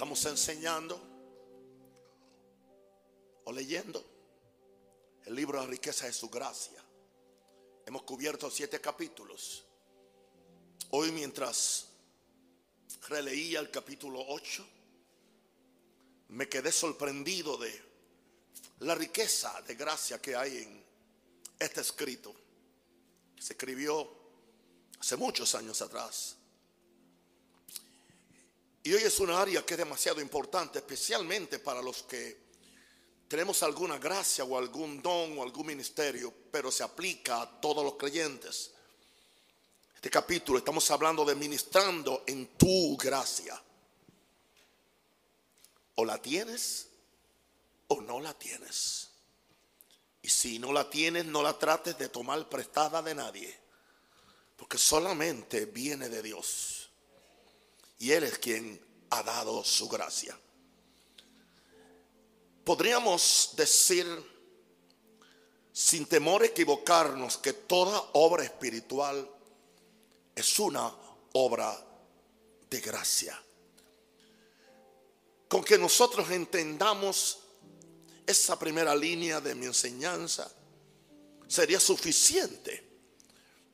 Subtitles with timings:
[0.00, 0.98] Estamos enseñando
[3.44, 4.02] o leyendo
[5.26, 6.82] el libro la riqueza de su gracia.
[7.84, 9.62] Hemos cubierto siete capítulos.
[10.92, 11.88] Hoy mientras
[13.10, 14.66] releía el capítulo 8,
[16.28, 17.82] me quedé sorprendido de
[18.78, 20.82] la riqueza de gracia que hay en
[21.58, 22.34] este escrito.
[23.38, 24.10] Se escribió
[24.98, 26.39] hace muchos años atrás.
[28.82, 32.50] Y hoy es una área que es demasiado importante, especialmente para los que
[33.28, 37.94] tenemos alguna gracia o algún don o algún ministerio, pero se aplica a todos los
[37.94, 38.72] creyentes.
[39.94, 43.62] Este capítulo estamos hablando de ministrando en tu gracia.
[45.96, 46.88] O la tienes
[47.88, 49.10] o no la tienes.
[50.22, 53.58] Y si no la tienes, no la trates de tomar prestada de nadie,
[54.56, 56.79] porque solamente viene de Dios.
[58.00, 60.36] Y Él es quien ha dado su gracia.
[62.64, 64.06] Podríamos decir,
[65.70, 69.30] sin temor a equivocarnos, que toda obra espiritual
[70.34, 70.90] es una
[71.34, 71.78] obra
[72.70, 73.38] de gracia.
[75.46, 77.40] Con que nosotros entendamos
[78.26, 80.50] esa primera línea de mi enseñanza,
[81.46, 82.82] sería suficiente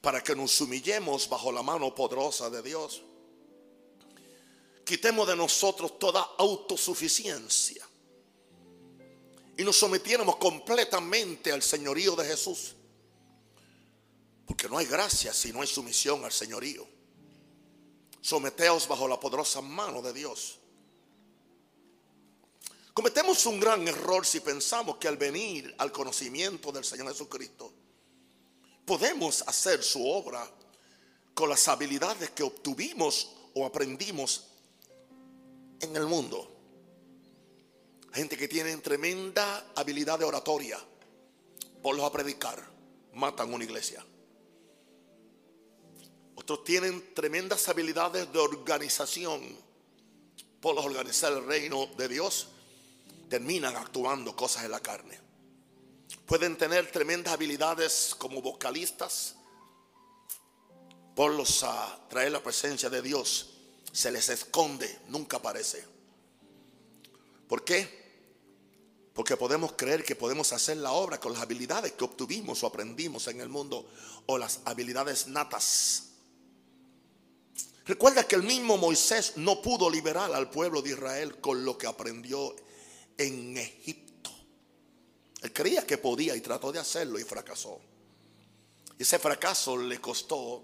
[0.00, 3.02] para que nos humillemos bajo la mano poderosa de Dios
[4.86, 7.84] quitemos de nosotros toda autosuficiencia
[9.58, 12.74] y nos sometiéramos completamente al señorío de Jesús.
[14.46, 16.86] Porque no hay gracia si no hay sumisión al señorío.
[18.20, 20.60] Someteos bajo la poderosa mano de Dios.
[22.94, 27.72] Cometemos un gran error si pensamos que al venir al conocimiento del Señor Jesucristo,
[28.84, 30.48] podemos hacer su obra
[31.34, 34.44] con las habilidades que obtuvimos o aprendimos
[35.80, 36.52] en el mundo.
[38.12, 40.78] Gente que tiene tremenda habilidad de oratoria.
[41.82, 42.66] Por los a predicar.
[43.12, 44.04] Matan una iglesia.
[46.34, 49.56] Otros tienen tremendas habilidades de organización.
[50.60, 52.48] Por los organizar el reino de Dios.
[53.28, 55.20] Terminan actuando cosas en la carne.
[56.24, 59.36] Pueden tener tremendas habilidades como vocalistas.
[61.14, 63.55] Por los a traer la presencia de Dios
[63.96, 65.82] se les esconde, nunca aparece.
[67.48, 67.88] ¿Por qué?
[69.14, 73.26] Porque podemos creer que podemos hacer la obra con las habilidades que obtuvimos o aprendimos
[73.28, 73.88] en el mundo
[74.26, 76.08] o las habilidades natas.
[77.86, 81.86] Recuerda que el mismo Moisés no pudo liberar al pueblo de Israel con lo que
[81.86, 82.54] aprendió
[83.16, 84.30] en Egipto.
[85.40, 87.80] Él creía que podía y trató de hacerlo y fracasó.
[88.98, 90.62] Ese fracaso le costó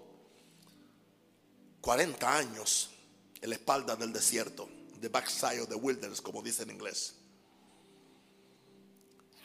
[1.81, 2.92] 40 años
[3.43, 4.69] en la espalda del desierto,
[5.01, 7.13] the backside of the wilderness, como dice en inglés.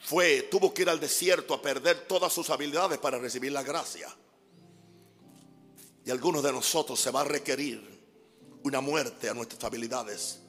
[0.05, 4.07] Fue, tuvo que ir al desierto a perder todas sus habilidades para recibir la gracia.
[6.05, 7.99] Y algunos de nosotros se va a requerir
[8.63, 10.39] una muerte a nuestras habilidades,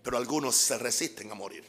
[0.00, 1.64] pero algunos se resisten a morir.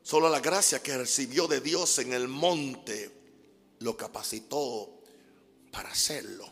[0.00, 3.10] Solo la gracia que recibió de Dios en el monte
[3.80, 5.00] lo capacitó
[5.72, 6.46] para hacerlo.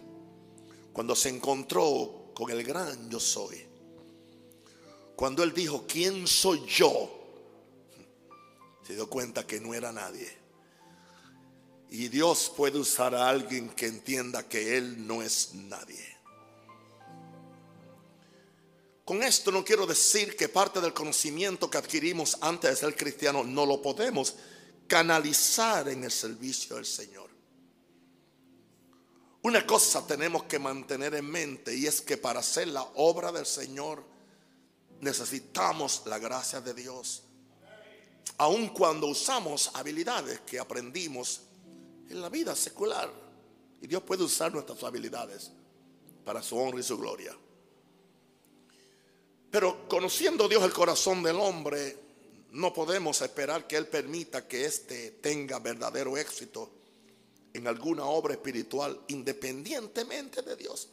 [0.93, 3.67] Cuando se encontró con el gran yo soy.
[5.17, 7.11] Cuando él dijo, ¿quién soy yo?
[8.87, 10.43] Se dio cuenta que no era nadie.
[11.91, 16.17] Y Dios puede usar a alguien que entienda que Él no es nadie.
[19.05, 23.45] Con esto no quiero decir que parte del conocimiento que adquirimos antes de ser cristiano
[23.45, 24.37] no lo podemos
[24.87, 27.32] canalizar en el servicio del Señor.
[29.43, 33.45] Una cosa tenemos que mantener en mente y es que para hacer la obra del
[33.45, 34.05] Señor
[35.01, 37.25] necesitamos la gracia de Dios.
[38.39, 41.43] Aun cuando usamos habilidades que aprendimos
[42.09, 43.11] en la vida secular.
[43.81, 45.51] Y Dios puede usar nuestras habilidades
[46.25, 47.37] para su honra y su gloria.
[49.51, 51.99] Pero conociendo Dios el corazón del hombre,
[52.53, 56.71] no podemos esperar que Él permita que éste tenga verdadero éxito
[57.55, 60.89] en alguna obra espiritual independientemente de Dios.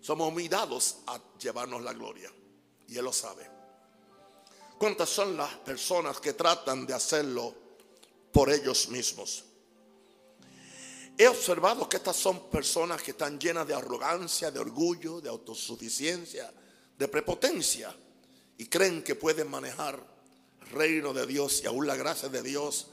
[0.00, 2.30] Somos mirados a llevarnos la gloria.
[2.88, 3.50] Y Él lo sabe.
[4.78, 7.54] ¿Cuántas son las personas que tratan de hacerlo
[8.30, 9.44] por ellos mismos?
[11.18, 16.52] He observado que estas son personas que están llenas de arrogancia, de orgullo, de autosuficiencia,
[16.96, 17.94] de prepotencia
[18.58, 19.98] y creen que pueden manejar
[20.60, 22.88] el reino de Dios y aún la gracia de Dios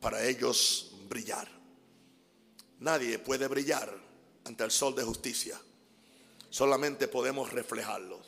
[0.00, 1.57] para ellos brillar.
[2.80, 3.92] Nadie puede brillar
[4.44, 5.60] ante el sol de justicia.
[6.50, 8.20] Solamente podemos reflejarlo.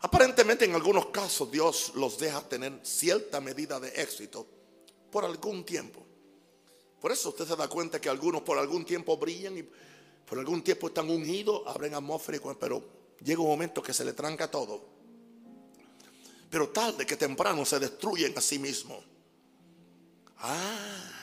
[0.00, 4.46] Aparentemente en algunos casos Dios los deja tener cierta medida de éxito
[5.10, 6.04] por algún tiempo.
[7.00, 9.64] Por eso usted se da cuenta que algunos por algún tiempo brillan y
[10.24, 12.82] por algún tiempo están ungidos, abren atmósfera, pero
[13.20, 14.84] llega un momento que se le tranca todo.
[16.50, 19.04] Pero tarde que temprano se destruyen a sí mismos.
[20.38, 21.15] Ah,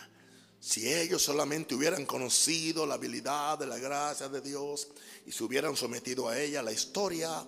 [0.64, 4.88] si ellos solamente hubieran conocido la habilidad de la gracia de Dios
[5.26, 7.46] y se hubieran sometido a ella, la historia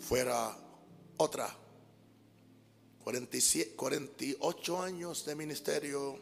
[0.00, 0.56] fuera
[1.18, 1.54] otra.
[3.04, 6.18] 47, 48 años de ministerio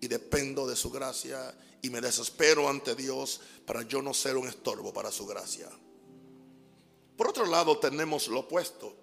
[0.00, 4.48] y dependo de su gracia y me desespero ante Dios para yo no ser un
[4.48, 5.68] estorbo para su gracia.
[7.14, 8.96] Por otro lado tenemos lo opuesto,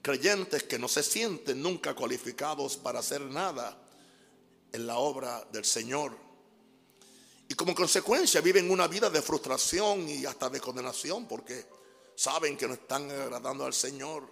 [0.00, 3.83] creyentes que no se sienten nunca cualificados para hacer nada
[4.74, 6.16] en la obra del Señor.
[7.48, 11.64] Y como consecuencia viven una vida de frustración y hasta de condenación porque
[12.16, 14.28] saben que no están agradando al Señor.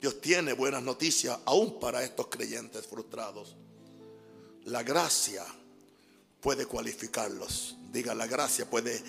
[0.00, 3.56] Dios tiene buenas noticias aún para estos creyentes frustrados.
[4.64, 5.44] La gracia
[6.40, 7.76] puede cualificarlos.
[7.92, 9.00] Diga, la gracia puede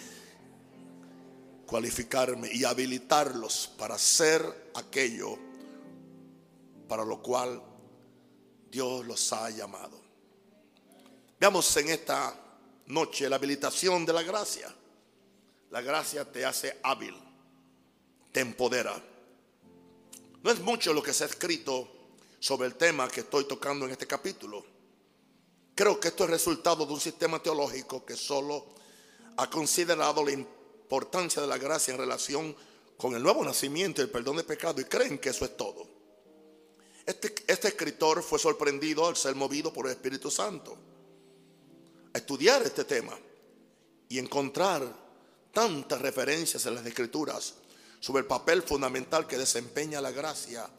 [1.66, 5.40] cualificarme y habilitarlos para hacer aquello
[6.88, 7.60] para lo cual
[8.76, 9.98] Dios los ha llamado.
[11.40, 12.38] Veamos en esta
[12.88, 14.68] noche la habilitación de la gracia.
[15.72, 17.16] La gracia te hace hábil,
[18.34, 19.02] te empodera.
[20.44, 21.88] No es mucho lo que se ha escrito
[22.38, 24.66] sobre el tema que estoy tocando en este capítulo.
[25.74, 28.66] Creo que esto es resultado de un sistema teológico que solo
[29.38, 32.54] ha considerado la importancia de la gracia en relación
[32.98, 35.95] con el nuevo nacimiento y el perdón de pecado y creen que eso es todo.
[37.06, 40.76] Este, este escritor fue sorprendido al ser movido por el Espíritu Santo
[42.14, 43.18] a estudiar este tema
[44.10, 45.06] y encontrar
[45.52, 47.56] tantas referencias en las escrituras
[48.00, 50.70] sobre el papel fundamental que desempeña la gracia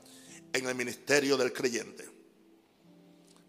[0.52, 2.08] en el ministerio del creyente.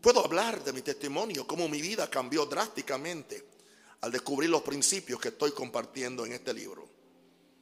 [0.01, 3.45] Puedo hablar de mi testimonio, cómo mi vida cambió drásticamente
[4.01, 6.88] al descubrir los principios que estoy compartiendo en este libro.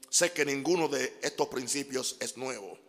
[0.10, 2.85] Sé que ninguno de estos principios es nuevo.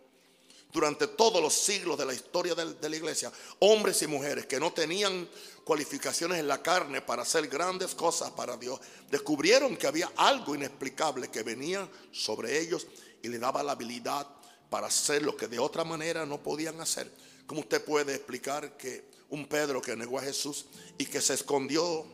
[0.77, 4.71] Durante todos los siglos de la historia de, la iglesia, hombres y mujeres que no
[4.71, 5.27] tenían
[5.63, 8.79] cualificaciones en la carne para hacer grandes cosas para Dios,
[9.09, 12.85] descubrieron que había algo inexplicable que venía sobre ellos
[13.23, 14.27] y le daba la habilidad
[14.69, 17.11] para hacer lo que de otra manera no podían hacer.
[17.47, 22.05] ¿Cómo usted puede explicar que un Pedro que negó a Jesús y que se escondió,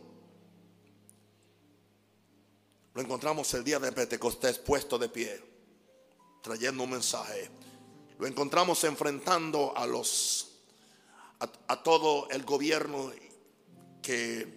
[2.93, 5.43] lo encontramos el día de Pentecostés puesto de pie,
[6.41, 7.62] trayendo un mensaje.
[8.19, 10.53] Lo encontramos enfrentando a los
[11.67, 13.11] a, todo el gobierno
[14.01, 14.47] que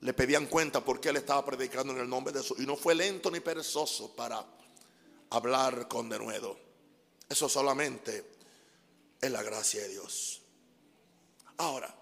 [0.00, 2.58] le pedían cuenta porque él estaba predicando en el nombre de Jesús.
[2.60, 4.44] Y no fue lento ni perezoso para
[5.30, 6.58] hablar con denuedo.
[7.28, 8.32] Eso solamente
[9.20, 10.42] es la gracia de Dios.
[11.58, 11.94] Ahora,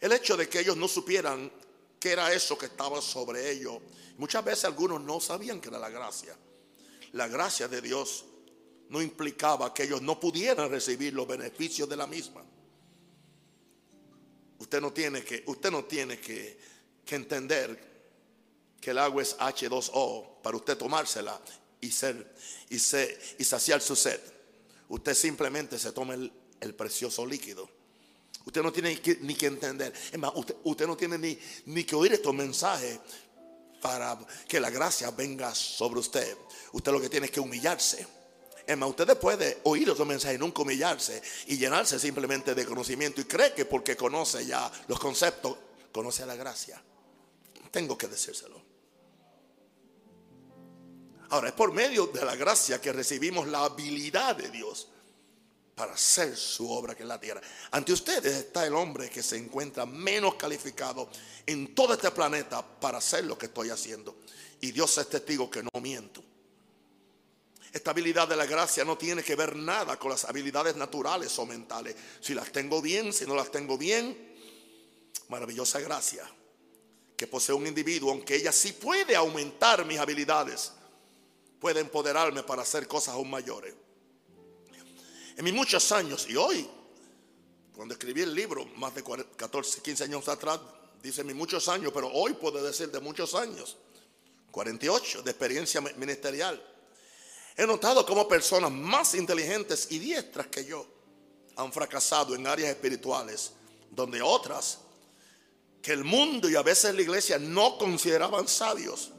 [0.00, 1.50] el hecho de que ellos no supieran
[1.98, 3.78] qué era eso que estaba sobre ellos,
[4.18, 6.36] muchas veces algunos no sabían que era la gracia.
[7.12, 8.24] La gracia de Dios
[8.88, 12.44] no implicaba que ellos no pudieran recibir los beneficios de la misma.
[14.58, 16.58] Usted no tiene que, usted no tiene que,
[17.04, 17.96] que entender
[18.80, 21.40] que el agua es H2O para usted tomársela
[21.80, 22.34] y, ser,
[22.68, 24.20] y, ser, y saciar su sed.
[24.88, 26.32] Usted simplemente se toma el,
[26.76, 27.68] precioso líquido.
[28.44, 29.92] Usted no tiene ni que entender.
[30.12, 32.98] Es más, usted, no tiene ni, ni que oír estos mensajes
[33.80, 34.18] para
[34.48, 36.36] que la gracia venga sobre usted.
[36.72, 38.06] Usted lo que tiene es que humillarse.
[38.66, 43.20] Es más, usted puede oír estos mensajes y nunca humillarse y llenarse simplemente de conocimiento
[43.20, 45.56] y cree que porque conoce ya los conceptos,
[45.92, 46.82] conoce la gracia.
[47.70, 48.60] Tengo que decírselo.
[51.30, 54.88] Ahora, es por medio de la gracia que recibimos la habilidad de Dios
[55.76, 57.40] para hacer su obra que en la tierra.
[57.70, 61.08] Ante ustedes está el hombre que se encuentra menos calificado
[61.44, 64.16] en todo este planeta para hacer lo que estoy haciendo.
[64.60, 66.24] Y Dios es testigo que no miento.
[67.76, 71.44] Esta habilidad de la gracia no tiene que ver nada con las habilidades naturales o
[71.44, 71.94] mentales.
[72.22, 74.16] Si las tengo bien, si no las tengo bien,
[75.28, 76.26] maravillosa gracia
[77.14, 80.72] que posee un individuo, aunque ella sí puede aumentar mis habilidades
[81.60, 83.74] puede empoderarme para hacer cosas aún mayores.
[85.36, 86.66] En mis muchos años, y hoy,
[87.74, 90.60] cuando escribí el libro, más de 14, 15 años atrás,
[91.02, 93.76] dice mis muchos años, pero hoy puedo decir de muchos años,
[94.50, 96.75] 48 de experiencia ministerial.
[97.56, 100.86] He notado cómo personas más inteligentes y diestras que yo
[101.56, 103.52] han fracasado en áreas espirituales,
[103.90, 104.78] donde otras
[105.80, 109.12] que el mundo y a veces la iglesia no consideraban sabios,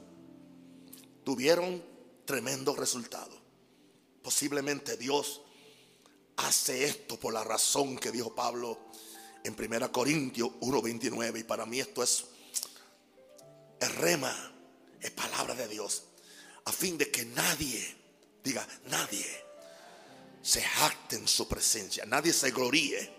[1.23, 1.83] tuvieron
[2.25, 3.35] tremendo resultado.
[4.21, 5.41] Posiblemente Dios
[6.35, 8.77] hace esto por la razón que dijo Pablo
[9.43, 11.39] en 1 Corintios 1:29.
[11.39, 12.25] Y para mí esto es
[13.79, 14.53] el rema,
[14.99, 16.03] es palabra de Dios.
[16.65, 17.96] A fin de que nadie,
[18.47, 19.25] diga nadie,
[20.41, 23.15] se jacte en su presencia, nadie se gloríe.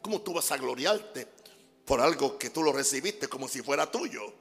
[0.00, 1.28] ¿Cómo tú vas a gloriarte
[1.84, 4.32] por algo que tú lo recibiste como si fuera tuyo?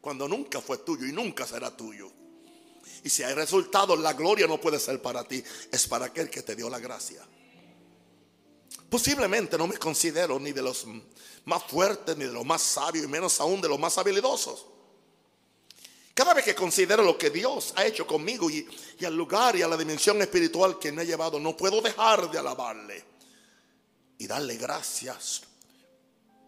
[0.00, 2.10] Cuando nunca fue tuyo y nunca será tuyo.
[3.04, 6.42] Y si hay resultados, la gloria no puede ser para ti, es para aquel que
[6.42, 7.22] te dio la gracia.
[8.88, 10.86] Posiblemente no me considero ni de los
[11.44, 14.66] más fuertes, ni de los más sabios, y menos aún de los más habilidosos.
[16.16, 18.66] Cada vez que considero lo que Dios ha hecho conmigo y,
[19.04, 22.38] al lugar y a la dimensión espiritual que me ha llevado, no puedo dejar de
[22.38, 23.04] alabarle
[24.16, 25.42] y darle gracias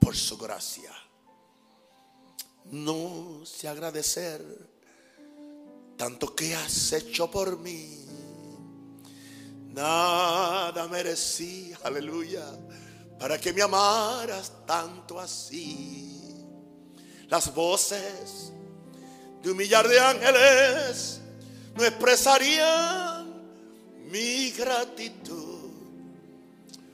[0.01, 0.91] por su gracia.
[2.71, 4.43] No sé agradecer
[5.99, 8.07] tanto que has hecho por mí.
[9.75, 12.47] Nada merecí, aleluya,
[13.19, 16.07] para que me amaras tanto así.
[17.29, 18.55] Las voces
[19.43, 21.21] de un millar de ángeles
[21.77, 23.29] no expresarían
[24.11, 25.71] mi gratitud,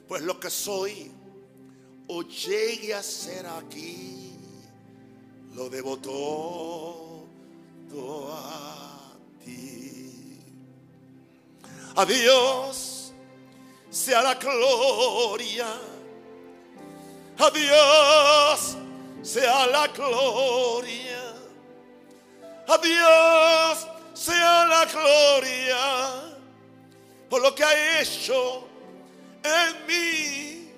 [0.07, 1.11] pues lo que soy
[2.09, 4.33] o llegue a ser aquí,
[5.55, 7.25] lo debo todo
[8.33, 10.39] a ti.
[11.97, 12.05] A
[13.91, 15.67] sea la gloria.
[17.39, 18.77] A Dios
[19.23, 21.24] sea la gloria.
[22.67, 25.77] A Dios sea la gloria
[27.29, 28.67] por lo que ha hecho
[29.43, 30.71] en mí.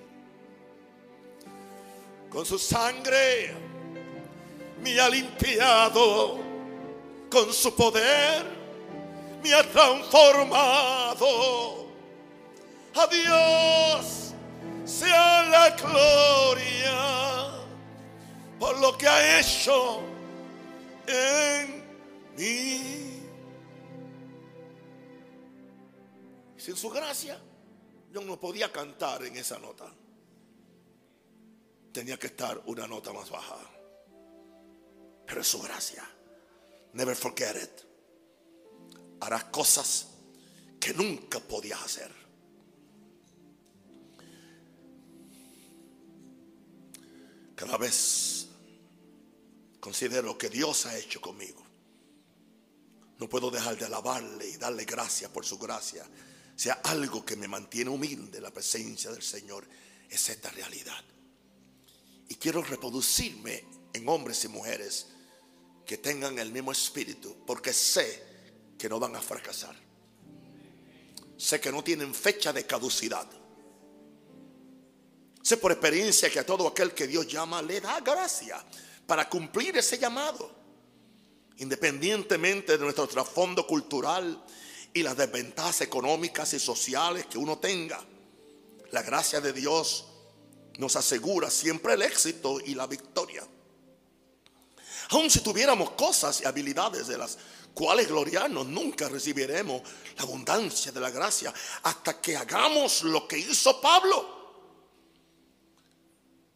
[2.30, 3.54] Con su sangre
[4.82, 6.46] me ha limpiado
[7.30, 8.56] con su poder
[9.42, 11.86] me ha transformado.
[12.94, 14.32] A Dios
[14.84, 17.50] sea la gloria
[18.58, 20.00] por lo que ha hecho
[21.06, 21.75] en
[22.36, 23.26] Sin
[26.76, 27.40] su gracia,
[28.12, 29.90] yo no podía cantar en esa nota.
[31.92, 33.56] Tenía que estar una nota más baja.
[35.26, 36.04] Pero es su gracia.
[36.92, 37.70] Never forget it.
[39.20, 40.08] Harás cosas
[40.78, 42.14] que nunca podías hacer.
[47.54, 48.48] Cada vez
[49.80, 51.65] considero que Dios ha hecho conmigo.
[53.18, 56.04] No puedo dejar de alabarle y darle gracias por su gracia.
[56.54, 59.66] Sea algo que me mantiene humilde la presencia del Señor,
[60.08, 61.02] es esta realidad.
[62.28, 65.06] Y quiero reproducirme en hombres y mujeres
[65.85, 68.23] que tengan el mismo espíritu, porque sé
[68.78, 69.76] que no van a fracasar.
[71.37, 73.26] Sé que no tienen fecha de caducidad.
[75.42, 78.64] Sé por experiencia que a todo aquel que Dios llama le da gracia
[79.06, 80.55] para cumplir ese llamado.
[81.58, 84.44] Independientemente de nuestro trasfondo cultural
[84.92, 88.04] y las desventajas económicas y sociales que uno tenga,
[88.90, 90.06] la gracia de Dios
[90.78, 93.46] nos asegura siempre el éxito y la victoria.
[95.10, 97.38] Aun si tuviéramos cosas y habilidades de las
[97.72, 99.82] cuales gloriarnos, nunca recibiremos
[100.16, 104.34] la abundancia de la gracia hasta que hagamos lo que hizo Pablo.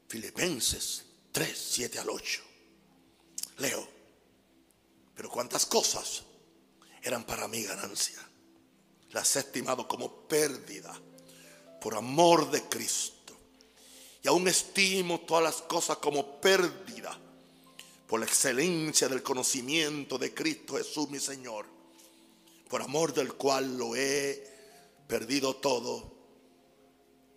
[0.08, 2.42] Filipenses 3, 7 al 8.
[3.58, 3.99] Leo,
[5.20, 6.22] pero cuántas cosas
[7.02, 8.26] eran para mí ganancia.
[9.10, 10.98] Las he estimado como pérdida
[11.78, 13.36] por amor de Cristo.
[14.22, 17.20] Y aún estimo todas las cosas como pérdida
[18.06, 21.66] por la excelencia del conocimiento de Cristo Jesús mi Señor,
[22.70, 24.42] por amor del cual lo he
[25.06, 26.14] perdido todo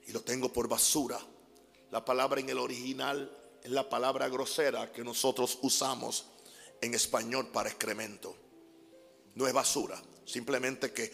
[0.08, 1.20] y lo tengo por basura.
[1.92, 3.30] La palabra en el original
[3.62, 6.28] es la palabra grosera que nosotros usamos
[6.84, 8.36] en español para excremento.
[9.36, 11.12] No es basura, simplemente que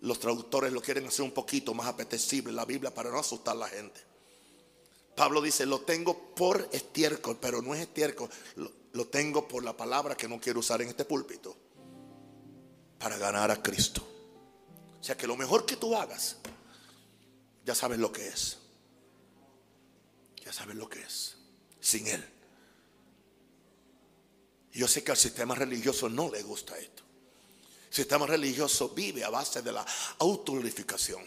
[0.00, 3.60] los traductores lo quieren hacer un poquito más apetecible la Biblia para no asustar a
[3.60, 4.00] la gente.
[5.16, 9.76] Pablo dice, lo tengo por estiércol, pero no es estiércol, lo, lo tengo por la
[9.76, 11.56] palabra que no quiero usar en este púlpito,
[12.98, 14.06] para ganar a Cristo.
[15.00, 16.36] O sea que lo mejor que tú hagas,
[17.64, 18.58] ya sabes lo que es.
[20.44, 21.36] Ya sabes lo que es,
[21.80, 22.24] sin Él.
[24.76, 27.02] Yo sé que al sistema religioso no le gusta esto.
[27.88, 29.86] El sistema religioso vive a base de la
[30.18, 31.24] autoglorificación.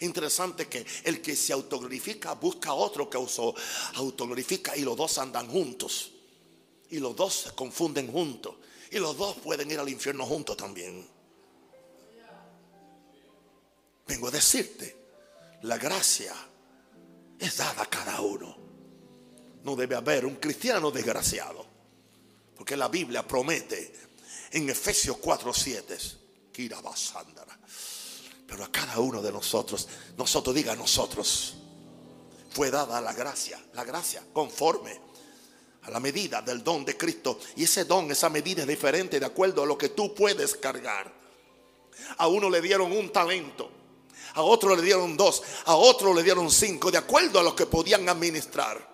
[0.00, 3.40] Interesante que el que se autoglorifica busca a otro que se
[3.94, 6.12] autoglorifica y los dos andan juntos.
[6.90, 8.56] Y los dos se confunden juntos.
[8.90, 11.08] Y los dos pueden ir al infierno juntos también.
[14.06, 14.94] vengo a decirte,
[15.62, 16.34] la gracia
[17.38, 18.54] es dada a cada uno.
[19.64, 21.71] No debe haber un cristiano desgraciado.
[22.62, 23.92] Porque la Biblia promete
[24.52, 25.98] en Efesios 4:7,
[28.46, 31.54] pero a cada uno de nosotros, nosotros diga nosotros,
[32.52, 34.96] fue dada la gracia, la gracia conforme
[35.82, 37.40] a la medida del don de Cristo.
[37.56, 41.12] Y ese don, esa medida es diferente de acuerdo a lo que tú puedes cargar.
[42.18, 43.72] A uno le dieron un talento,
[44.34, 47.66] a otro le dieron dos, a otro le dieron cinco, de acuerdo a lo que
[47.66, 48.91] podían administrar.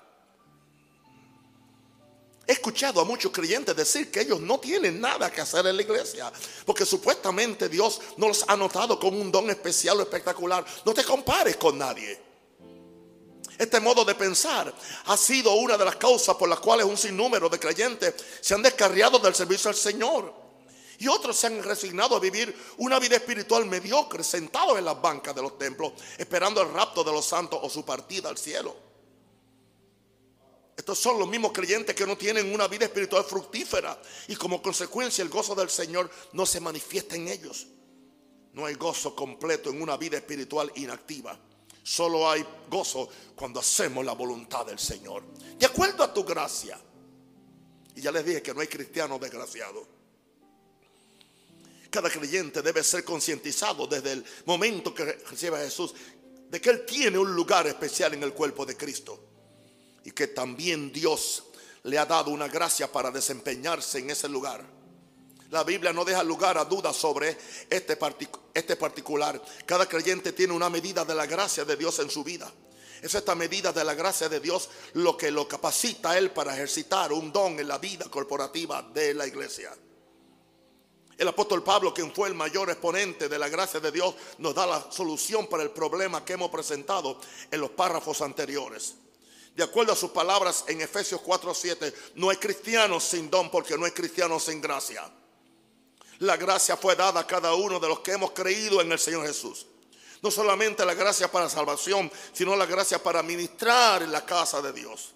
[2.49, 5.83] He escuchado a muchos creyentes decir que ellos no tienen nada que hacer en la
[5.83, 6.33] iglesia,
[6.65, 10.65] porque supuestamente Dios no los ha notado con un don especial o espectacular.
[10.87, 12.19] No te compares con nadie.
[13.59, 14.73] Este modo de pensar
[15.05, 18.63] ha sido una de las causas por las cuales un sinnúmero de creyentes se han
[18.63, 20.33] descarriado del servicio al Señor.
[21.01, 25.35] Y otros se han resignado a vivir una vida espiritual mediocre, sentados en las bancas
[25.35, 28.88] de los templos, esperando el rapto de los santos o su partida al cielo.
[30.79, 35.23] Estos son los mismos creyentes que no tienen una vida espiritual fructífera y como consecuencia
[35.23, 37.67] el gozo del Señor no se manifiesta en ellos.
[38.53, 41.37] No hay gozo completo en una vida espiritual inactiva.
[41.83, 45.25] Solo hay gozo cuando hacemos la voluntad del Señor.
[45.59, 46.79] De acuerdo a tu gracia.
[47.97, 49.85] Y ya les dije que no hay cristiano desgraciado.
[51.91, 55.93] Cada creyente debe ser concientizado desde el momento que recibe a Jesús
[56.49, 59.28] de que Él tiene un lugar especial en el cuerpo de Cristo
[60.09, 61.45] y que también Dios
[61.83, 64.65] le ha dado una gracia para desempeñarse en ese lugar.
[65.51, 67.37] La Biblia no deja lugar a dudas sobre
[67.69, 67.99] este,
[68.55, 69.39] este particular.
[69.67, 72.51] Cada creyente tiene una medida de la gracia de Dios en su vida.
[73.03, 76.55] Es esta medida de la gracia de Dios lo que lo capacita a él para
[76.55, 79.77] ejercitar un don en la vida corporativa de la iglesia.
[81.19, 84.67] El apóstol Pablo, quien fue el mayor exponente de la gracia de Dios, nos da
[84.67, 88.95] la solución para el problema que hemos presentado en los párrafos anteriores
[89.59, 93.87] de acuerdo a sus palabras en Efesios 4:7, no hay cristianos sin don porque no
[93.87, 95.11] hay cristianos sin gracia.
[96.21, 99.27] La gracia fue dada a cada uno de los que hemos creído en el Señor
[99.27, 99.67] Jesús.
[100.23, 104.73] No solamente la gracia para salvación, sino la gracia para ministrar en la casa de
[104.73, 105.13] Dios.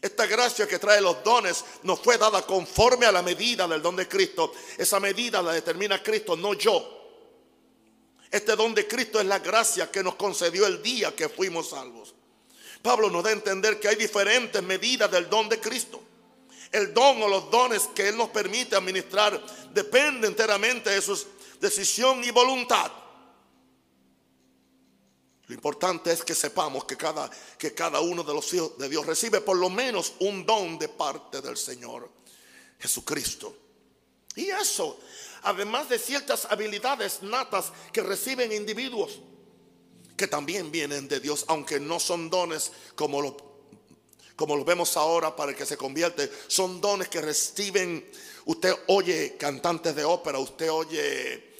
[0.00, 3.96] Esta gracia que trae los dones nos fue dada conforme a la medida del don
[3.96, 4.54] de Cristo.
[4.78, 7.20] Esa medida la determina Cristo, no yo.
[8.30, 12.14] Este don de Cristo es la gracia que nos concedió el día que fuimos salvos.
[12.82, 16.02] Pablo nos da a entender que hay diferentes medidas del don de Cristo.
[16.70, 19.40] El don o los dones que Él nos permite administrar
[19.72, 21.16] depende enteramente de su
[21.60, 22.90] decisión y voluntad.
[25.46, 29.06] Lo importante es que sepamos que cada, que cada uno de los hijos de Dios
[29.06, 32.10] recibe por lo menos un don de parte del Señor
[32.78, 33.56] Jesucristo.
[34.34, 34.98] Y eso,
[35.42, 39.20] además de ciertas habilidades natas que reciben individuos
[40.16, 43.36] que también vienen de Dios, aunque no son dones como lo,
[44.36, 48.08] como los vemos ahora para el que se convierte, son dones que reciben,
[48.46, 51.54] usted oye cantantes de ópera, usted oye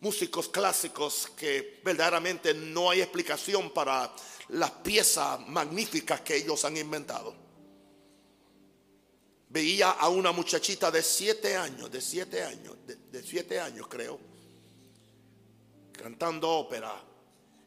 [0.00, 4.12] músicos clásicos que verdaderamente no hay explicación para
[4.48, 7.34] las piezas magníficas que ellos han inventado.
[9.48, 14.18] Veía a una muchachita de siete años, de siete años, de siete años creo,
[15.92, 17.11] cantando ópera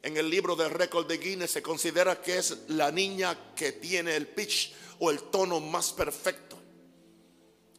[0.05, 4.15] en el libro del récord de Guinness se considera que es la niña que tiene
[4.15, 6.55] el pitch o el tono más perfecto.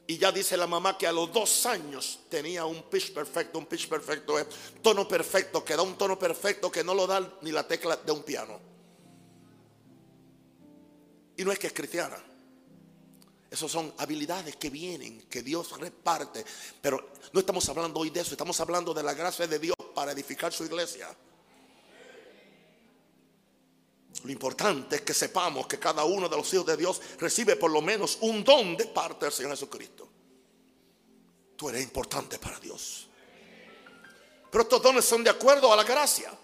[0.08, 3.60] Y ya dice la mamá que a los dos años tenía un pitch perfecto.
[3.60, 4.46] Un pitch perfecto es
[4.82, 8.10] tono perfecto, que da un tono perfecto que no lo da ni la tecla de
[8.10, 8.58] un piano.
[11.36, 12.18] Y no es que es cristiana.
[13.48, 16.44] Esas son habilidades que vienen, que Dios reparte.
[16.82, 20.10] Pero no estamos hablando hoy de eso, estamos hablando de la gracia de Dios para
[20.10, 21.16] edificar su iglesia.
[24.26, 27.70] Lo importante es que sepamos que cada uno de los hijos de Dios recibe por
[27.70, 30.08] lo menos un don de parte del Señor Jesucristo.
[31.54, 33.06] Tú eres importante para Dios.
[34.50, 36.36] Pero estos dones son de acuerdo a la gracia.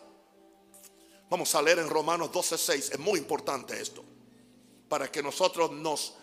[1.28, 2.92] Vamos a leer en Romanos 12:6.
[2.92, 4.04] Es muy importante esto.
[4.88, 6.14] Para que nosotros nos,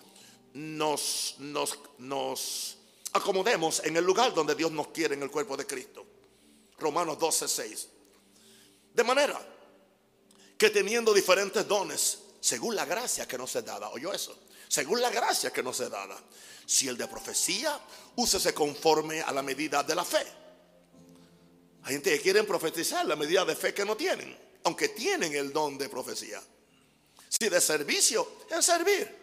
[0.54, 2.78] nos, nos, nos
[3.12, 6.06] acomodemos en el lugar donde Dios nos quiere en el cuerpo de Cristo.
[6.78, 7.88] Romanos 12:6.
[8.94, 9.59] De manera
[10.60, 15.10] que teniendo diferentes dones, según la gracia que nos es dada, oyó eso, según la
[15.10, 16.22] gracia que nos es dada,
[16.66, 17.80] si el de profecía,
[18.18, 20.22] úsese conforme a la medida de la fe.
[21.84, 25.54] Hay gente que quieren profetizar la medida de fe que no tienen, aunque tienen el
[25.54, 26.44] don de profecía.
[27.30, 29.18] Si de servicio, en servir.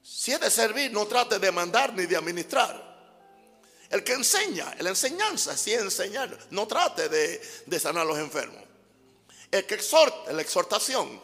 [0.00, 2.94] Si es de servir, no trate de mandar ni de administrar.
[3.90, 6.38] El que enseña, la enseñanza, sí enseñar.
[6.50, 8.63] No trate de, de sanar a los enfermos.
[9.54, 11.22] El que exhorta, la exhortación.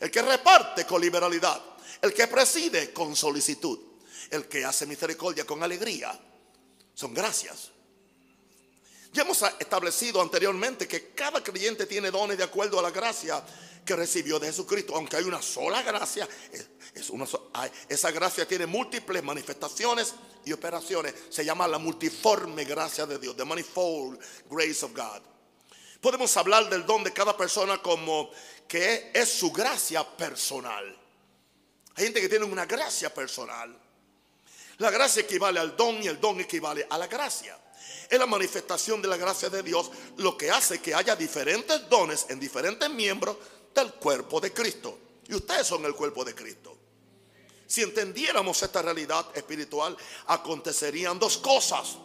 [0.00, 1.58] El que reparte con liberalidad.
[2.02, 3.78] El que preside con solicitud.
[4.30, 6.12] El que hace misericordia con alegría.
[6.92, 7.70] Son gracias.
[9.14, 13.42] Ya hemos establecido anteriormente que cada creyente tiene dones de acuerdo a la gracia
[13.82, 14.94] que recibió de Jesucristo.
[14.94, 16.28] Aunque hay una sola gracia,
[17.88, 20.12] esa gracia tiene múltiples manifestaciones
[20.44, 21.14] y operaciones.
[21.30, 25.22] Se llama la multiforme gracia de Dios, the manifold grace of God.
[26.00, 28.30] Podemos hablar del don de cada persona como
[28.66, 30.96] que es su gracia personal.
[31.94, 33.78] Hay gente que tiene una gracia personal.
[34.78, 37.58] La gracia equivale al don y el don equivale a la gracia
[38.10, 42.26] es la manifestación de la gracia de Dios lo que hace que haya diferentes dones
[42.28, 43.36] en diferentes miembros
[43.72, 44.98] del cuerpo de Cristo.
[45.28, 46.76] Y ustedes son el cuerpo de Cristo.
[47.66, 51.98] Si entendiéramos esta realidad espiritual, acontecerían dos cosas.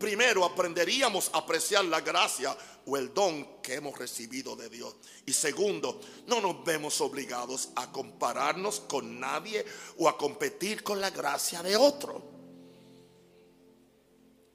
[0.00, 4.96] Primero, aprenderíamos a apreciar la gracia o el don que hemos recibido de Dios.
[5.26, 9.62] Y segundo, no nos vemos obligados a compararnos con nadie
[9.98, 12.22] o a competir con la gracia de otro.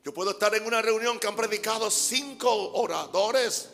[0.04, 3.70] Yo puedo estar en una reunión que han predicado cinco oradores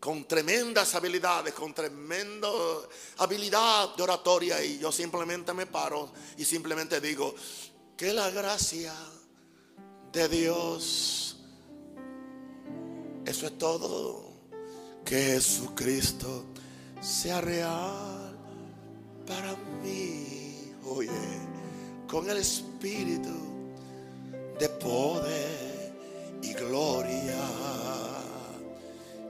[0.00, 2.48] con tremendas habilidades, con tremenda
[3.18, 7.32] habilidad de oratoria y yo simplemente me paro y simplemente digo,
[7.96, 8.92] que la gracia
[10.18, 11.36] de Dios,
[13.24, 14.32] eso es todo,
[15.04, 16.44] que Jesucristo
[17.00, 18.36] sea real
[19.28, 21.10] para mí, oye,
[22.08, 23.30] con el Espíritu
[24.58, 25.92] de poder
[26.42, 27.38] y gloria.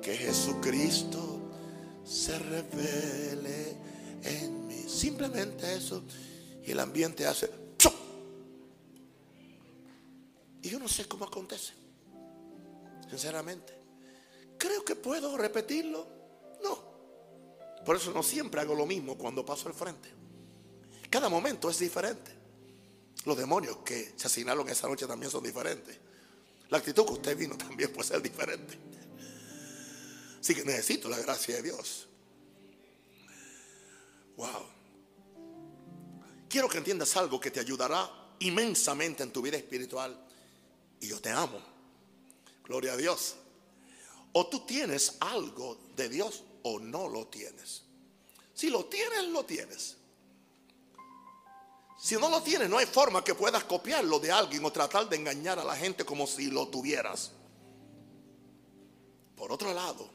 [0.01, 1.39] Que Jesucristo
[2.03, 3.77] se revele
[4.23, 4.85] en mí.
[4.89, 6.03] Simplemente eso.
[6.65, 7.68] Y el ambiente hace...
[10.63, 11.73] Y yo no sé cómo acontece.
[13.09, 13.75] Sinceramente.
[14.59, 16.07] Creo que puedo repetirlo.
[16.63, 16.89] No.
[17.85, 20.11] Por eso no siempre hago lo mismo cuando paso al frente.
[21.09, 22.33] Cada momento es diferente.
[23.25, 25.97] Los demonios que se asignaron esa noche también son diferentes.
[26.71, 28.79] La actitud que usted vino también puede ser diferente.
[30.41, 32.07] Así que necesito la gracia de Dios.
[34.37, 34.67] Wow.
[36.49, 40.28] Quiero que entiendas algo que te ayudará inmensamente en tu vida espiritual.
[41.01, 41.61] Y yo te amo.
[42.65, 43.37] Gloria a Dios.
[44.33, 47.83] O tú tienes algo de Dios o no lo tienes.
[48.55, 49.97] Si lo tienes, lo tienes.
[51.99, 55.17] Si no lo tienes, no hay forma que puedas copiarlo de alguien o tratar de
[55.17, 57.33] engañar a la gente como si lo tuvieras.
[59.37, 60.09] Por otro lado,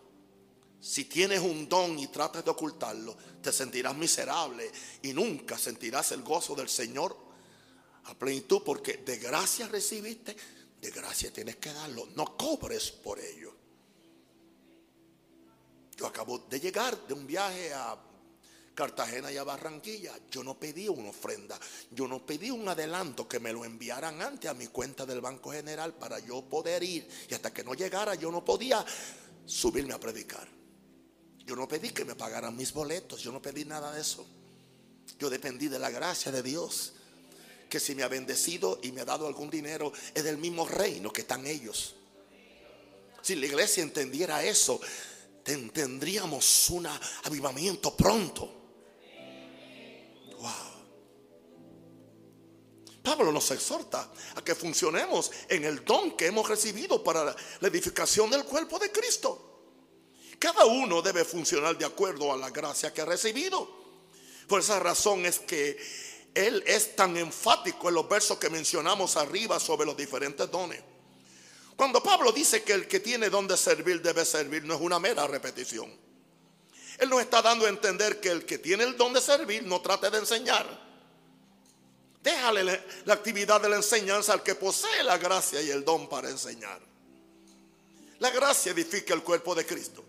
[0.80, 4.70] si tienes un don y tratas de ocultarlo, te sentirás miserable
[5.02, 7.16] y nunca sentirás el gozo del Señor
[8.06, 10.36] a plenitud porque de gracia recibiste,
[10.84, 12.10] de gracia tienes que darlo.
[12.14, 13.56] No cobres por ello.
[15.96, 17.98] Yo acabo de llegar de un viaje a
[18.76, 21.58] Cartagena y a Barranquilla, yo no pedí una ofrenda,
[21.92, 25.52] yo no pedí un adelanto que me lo enviaran antes a mi cuenta del Banco
[25.52, 27.08] General para yo poder ir.
[27.30, 28.84] Y hasta que no llegara yo no podía
[29.46, 30.50] subirme a predicar.
[31.46, 34.26] Yo no pedí que me pagaran mis boletos, yo no pedí nada de eso.
[35.18, 36.94] Yo dependí de la gracia de Dios,
[37.74, 41.12] que si me ha bendecido y me ha dado algún dinero, es del mismo reino
[41.12, 41.96] que están ellos.
[43.20, 44.80] Si la iglesia entendiera eso,
[45.44, 46.86] tendríamos un
[47.24, 48.48] avivamiento pronto.
[53.02, 57.26] Pablo nos exhorta a que funcionemos en el don que hemos recibido para
[57.60, 59.64] la edificación del cuerpo de Cristo.
[60.38, 63.68] Cada uno debe funcionar de acuerdo a la gracia que ha recibido.
[64.48, 69.60] Por esa razón es que él es tan enfático en los versos que mencionamos arriba
[69.60, 70.82] sobre los diferentes dones.
[71.76, 75.00] Cuando Pablo dice que el que tiene don de servir debe servir, no es una
[75.00, 75.92] mera repetición.
[77.00, 79.82] Él nos está dando a entender que el que tiene el don de servir no
[79.82, 80.94] trate de enseñar
[82.24, 82.64] Déjale
[83.04, 86.80] la actividad de la enseñanza al que posee la gracia y el don para enseñar.
[88.20, 90.06] La gracia edifica el cuerpo de Cristo.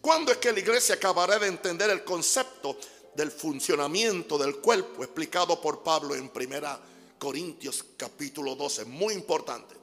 [0.00, 2.76] ¿Cuándo es que la iglesia acabará de entender el concepto
[3.14, 6.78] del funcionamiento del cuerpo explicado por Pablo en 1
[7.18, 8.84] Corintios capítulo 12?
[8.86, 9.74] Muy importante.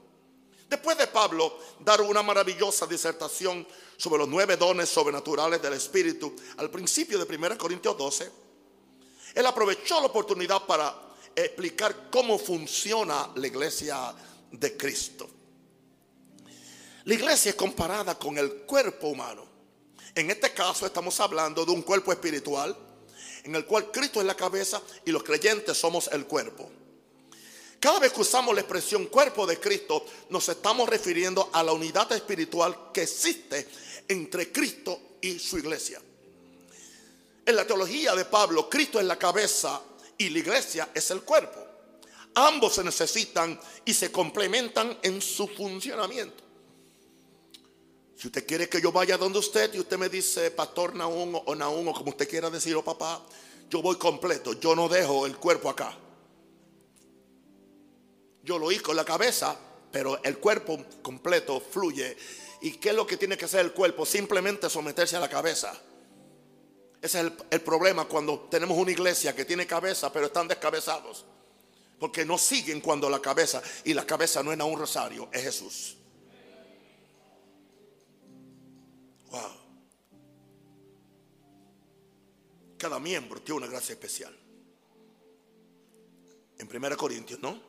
[0.70, 3.68] Después de Pablo dar una maravillosa disertación
[3.98, 8.32] sobre los nueve dones sobrenaturales del Espíritu al principio de 1 Corintios 12,
[9.36, 10.96] él aprovechó la oportunidad para
[11.36, 14.14] explicar cómo funciona la iglesia
[14.52, 15.30] de Cristo.
[17.06, 19.46] La iglesia es comparada con el cuerpo humano.
[20.14, 22.78] En este caso estamos hablando de un cuerpo espiritual
[23.44, 26.70] en el cual Cristo es la cabeza y los creyentes somos el cuerpo.
[27.80, 32.12] Cada vez que usamos la expresión cuerpo de Cristo, nos estamos refiriendo a la unidad
[32.12, 33.68] espiritual que existe
[34.08, 36.00] entre Cristo y su iglesia.
[37.44, 39.82] En la teología de Pablo, Cristo es la cabeza
[40.16, 41.60] y la iglesia es el cuerpo.
[42.36, 46.41] Ambos se necesitan y se complementan en su funcionamiento.
[48.22, 51.56] Si usted quiere que yo vaya donde usted y usted me dice pastor Naún o
[51.56, 53.20] Naún o como usted quiera decir, o papá,
[53.68, 55.98] yo voy completo, yo no dejo el cuerpo acá.
[58.44, 59.58] Yo lo hice con la cabeza,
[59.92, 62.16] pero el cuerpo completo fluye.
[62.62, 64.06] ¿Y qué es lo que tiene que hacer el cuerpo?
[64.06, 65.74] Simplemente someterse a la cabeza.
[67.02, 71.26] Ese es el, el, problema cuando tenemos una iglesia que tiene cabeza, pero están descabezados.
[71.98, 75.42] Porque no siguen cuando la cabeza, y la cabeza no es a un rosario, es
[75.42, 75.98] Jesús.
[79.32, 79.52] Wow.
[82.78, 84.36] Cada miembro tiene una gracia especial.
[86.58, 87.60] En 1 Corintios, ¿no?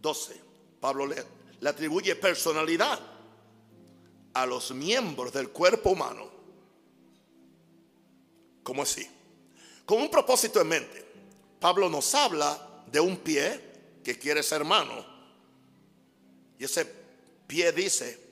[0.00, 0.40] 12.
[0.80, 1.24] Pablo le,
[1.66, 2.98] atribuye personalidad
[4.34, 6.30] a los miembros del cuerpo humano.
[8.62, 9.08] ¿Cómo así?
[9.84, 11.04] Con un propósito en mente.
[11.60, 15.04] Pablo nos habla de un pie que quiere ser mano.
[16.58, 16.86] Y ese
[17.46, 18.27] pie dice,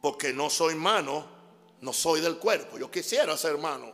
[0.00, 1.26] porque no soy mano,
[1.80, 2.78] no soy del cuerpo.
[2.78, 3.92] Yo quisiera ser mano,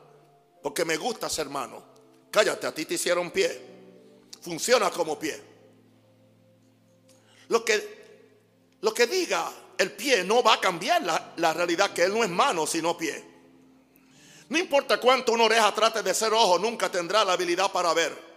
[0.63, 1.83] porque me gusta ser mano.
[2.31, 3.75] Cállate, a ti te hicieron pie.
[4.43, 5.41] Funciona como pie.
[7.49, 12.05] Lo que, lo que diga el pie no va a cambiar la, la realidad que
[12.05, 13.33] él no es mano, sino pie.
[14.49, 18.35] No importa cuánto una oreja trate de ser ojo, nunca tendrá la habilidad para ver.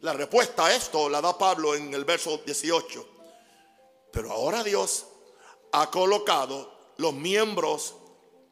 [0.00, 3.08] La respuesta a esto la da Pablo en el verso 18.
[4.12, 5.06] Pero ahora Dios
[5.72, 7.94] ha colocado los miembros,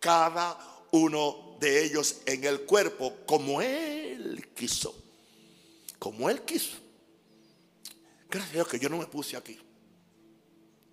[0.00, 0.58] cada
[0.92, 4.94] uno de ellos en el cuerpo, como Él quiso.
[5.98, 6.76] Como Él quiso.
[8.30, 9.58] Gracias a Dios que yo no me puse aquí.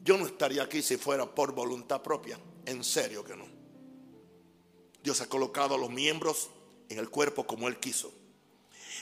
[0.03, 2.39] Yo no estaría aquí si fuera por voluntad propia.
[2.65, 3.45] En serio que no.
[5.03, 6.49] Dios ha colocado a los miembros
[6.89, 8.11] en el cuerpo como Él quiso.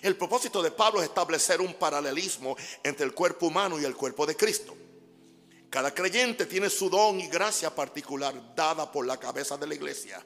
[0.02, 4.26] El propósito de Pablo es establecer un paralelismo entre el cuerpo humano y el cuerpo
[4.26, 4.76] de Cristo.
[5.72, 10.22] Cada creyente tiene su don y gracia particular dada por la cabeza de la iglesia.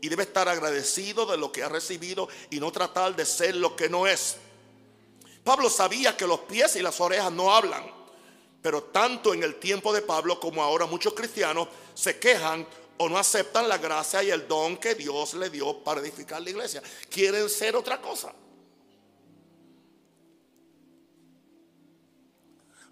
[0.00, 3.74] Y debe estar agradecido de lo que ha recibido y no tratar de ser lo
[3.74, 4.36] que no es.
[5.42, 7.84] Pablo sabía que los pies y las orejas no hablan.
[8.62, 12.64] Pero tanto en el tiempo de Pablo como ahora muchos cristianos se quejan
[12.96, 16.50] o no aceptan la gracia y el don que Dios le dio para edificar la
[16.50, 16.80] iglesia.
[17.10, 18.32] Quieren ser otra cosa.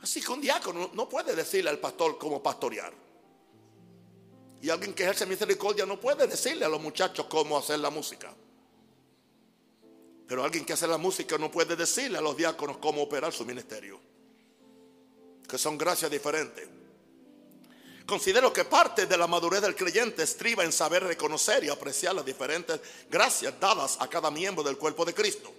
[0.03, 2.93] Así que un diácono no puede decirle al pastor cómo pastorear.
[4.61, 8.35] Y alguien que ejerce misericordia no puede decirle a los muchachos cómo hacer la música.
[10.27, 13.45] Pero alguien que hace la música no puede decirle a los diáconos cómo operar su
[13.45, 14.01] ministerio.
[15.49, 16.69] Que son gracias diferentes.
[18.05, 22.25] Considero que parte de la madurez del creyente estriba en saber reconocer y apreciar las
[22.25, 25.53] diferentes gracias dadas a cada miembro del cuerpo de Cristo.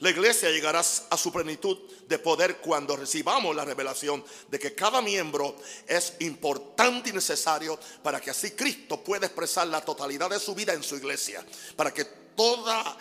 [0.00, 5.02] La iglesia llegará a su plenitud de poder cuando recibamos la revelación de que cada
[5.02, 5.56] miembro
[5.88, 10.72] es importante y necesario para que así Cristo pueda expresar la totalidad de su vida
[10.72, 11.44] en su iglesia.
[11.74, 12.96] Para que toda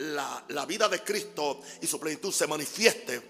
[0.00, 3.22] la, la vida de Cristo y su plenitud se manifieste.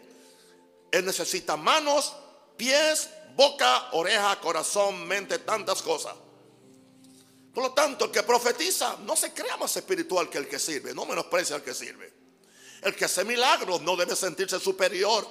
[0.91, 2.13] Él necesita manos,
[2.57, 6.17] pies, boca, oreja, corazón, mente, tantas cosas.
[7.55, 10.93] Por lo tanto, el que profetiza no se crea más espiritual que el que sirve,
[10.93, 12.22] no menosprecia al que sirve.
[12.83, 15.27] El que hace milagros no debe sentirse superior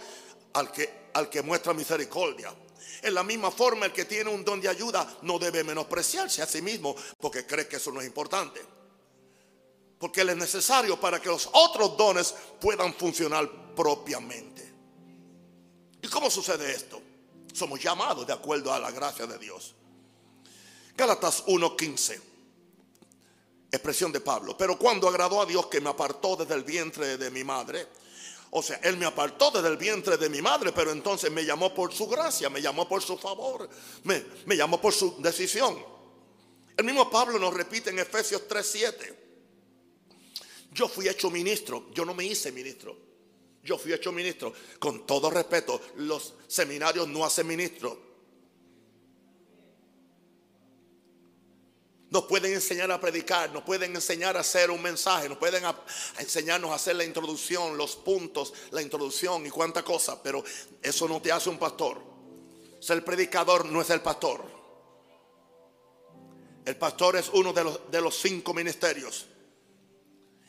[0.54, 2.54] al que, al que muestra misericordia.
[3.02, 6.48] En la misma forma, el que tiene un don de ayuda no debe menospreciarse a
[6.48, 8.62] sí mismo porque cree que eso no es importante.
[10.00, 14.74] Porque él es necesario para que los otros dones puedan funcionar propiamente.
[16.02, 17.02] ¿Y cómo sucede esto?
[17.54, 19.76] Somos llamados de acuerdo a la gracia de Dios.
[20.96, 22.31] Gálatas 1:15
[23.72, 24.58] expresión de Pablo.
[24.58, 27.88] Pero cuando agradó a Dios que me apartó desde el vientre de mi madre,
[28.52, 31.74] o sea, Él me apartó desde el vientre de mi madre, pero entonces me llamó
[31.74, 33.70] por su gracia, me llamó por su favor,
[34.04, 35.84] me, me llamó por su decisión.
[36.76, 39.16] El mismo Pablo nos repite en Efesios 3:7.
[40.74, 42.98] Yo fui hecho ministro, yo no me hice ministro.
[43.64, 44.54] Yo fui hecho ministro.
[44.80, 48.11] Con todo respeto, los seminarios no hacen ministro.
[52.12, 55.64] Nos pueden enseñar a predicar, nos pueden enseñar a hacer un mensaje, nos pueden
[56.20, 60.44] enseñarnos a hacer la introducción, los puntos, la introducción y cuánta cosa, pero
[60.82, 62.02] eso no te hace un pastor.
[62.82, 64.44] Ser predicador no es el pastor.
[66.66, 69.28] El pastor es uno de los, de los cinco ministerios.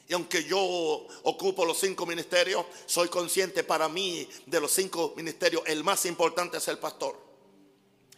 [0.08, 5.62] Y aunque yo ocupo los cinco ministerios, soy consciente para mí de los cinco ministerios,
[5.66, 7.16] el más importante es el pastor.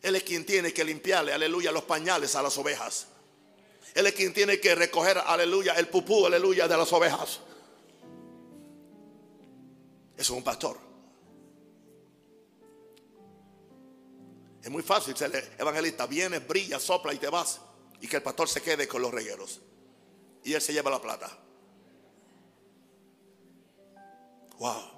[0.00, 3.08] Él es quien tiene que limpiarle, aleluya, los pañales a las ovejas.
[3.94, 7.40] Él es quien tiene que recoger, aleluya, el pupú, aleluya, de las ovejas.
[10.16, 10.78] Eso es un pastor.
[14.60, 16.06] Es muy fácil ser evangelista.
[16.06, 17.60] Viene, brilla, sopla y te vas.
[18.00, 19.60] Y que el pastor se quede con los regueros.
[20.42, 21.30] Y él se lleva la plata.
[24.58, 24.90] Wow.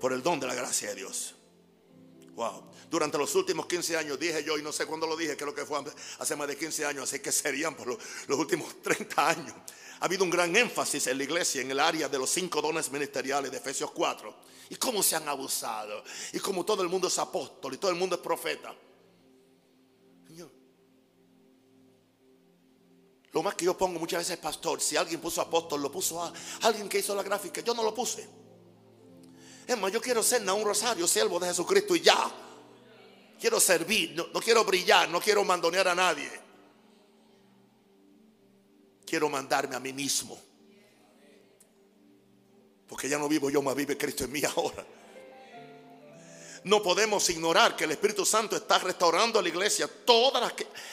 [0.00, 1.36] Por el don de la gracia de Dios.
[2.90, 5.64] Durante los últimos 15 años dije yo, y no sé cuándo lo dije, creo que
[5.64, 5.82] fue
[6.18, 9.54] hace más de 15 años, así que serían por los, últimos 30 años.
[10.00, 12.90] Ha habido un gran énfasis en la iglesia en el área de los cinco dones
[12.90, 14.34] ministeriales de Efesios 4
[14.70, 16.02] y cómo se han abusado.
[16.32, 18.74] Y cómo todo el mundo es apóstol y todo el mundo es profeta.
[23.32, 26.32] Lo más que yo pongo muchas veces, pastor, si alguien puso apóstol, lo puso a
[26.62, 27.60] alguien que hizo la gráfica.
[27.60, 28.28] Yo no lo puse.
[29.70, 32.28] Es yo quiero ser un rosario, siervo de Jesucristo y ya.
[33.40, 36.28] Quiero servir, no, no quiero brillar, no quiero mandonear a nadie.
[39.06, 40.36] Quiero mandarme a mí mismo.
[42.88, 44.84] Porque ya no vivo yo, más vive Cristo en mí ahora.
[46.64, 50.52] No podemos ignorar que el Espíritu Santo está restaurando a la iglesia todas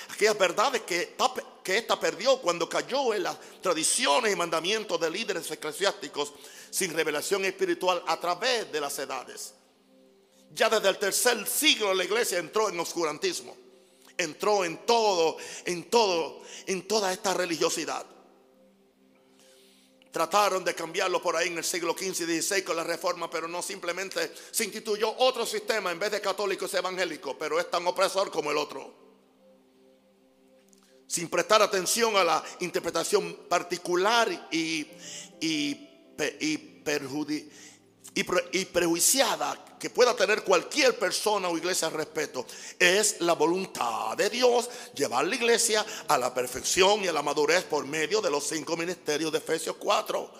[0.10, 1.16] aquellas verdades que,
[1.62, 6.34] que ésta perdió cuando cayó en las tradiciones y mandamientos de líderes eclesiásticos
[6.70, 9.54] sin revelación espiritual a través de las edades.
[10.54, 13.56] Ya desde el tercer siglo la iglesia entró en oscurantismo.
[14.18, 18.06] Entró en todo, en todo, en toda esta religiosidad.
[20.18, 23.48] Trataron de cambiarlo por ahí en el siglo XV y XVI con la reforma, pero
[23.48, 27.86] no simplemente se instituyó otro sistema en vez de católico es evangélico, pero es tan
[27.86, 28.96] opresor como el otro.
[31.06, 34.88] Sin prestar atención a la interpretación particular y,
[35.40, 35.88] y,
[36.40, 36.84] y,
[38.54, 42.46] y prejuiciada que pueda tener cualquier persona o iglesia al respeto.
[42.80, 47.64] Es la voluntad de Dios llevar la iglesia a la perfección y a la madurez
[47.64, 50.32] por medio de los cinco ministerios de Efesios 4.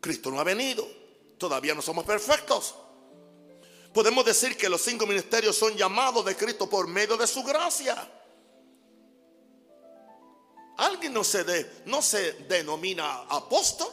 [0.00, 0.86] Cristo no ha venido.
[1.38, 2.74] Todavía no somos perfectos.
[3.92, 8.08] Podemos decir que los cinco ministerios son llamados de Cristo por medio de su gracia.
[10.76, 13.88] Alguien no se, de, no se denomina apóstol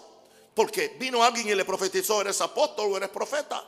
[0.54, 3.64] porque vino alguien y le profetizó, eres apóstol o eres profeta.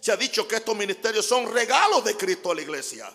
[0.00, 3.12] Se ha dicho que estos ministerios son regalos de Cristo a la iglesia.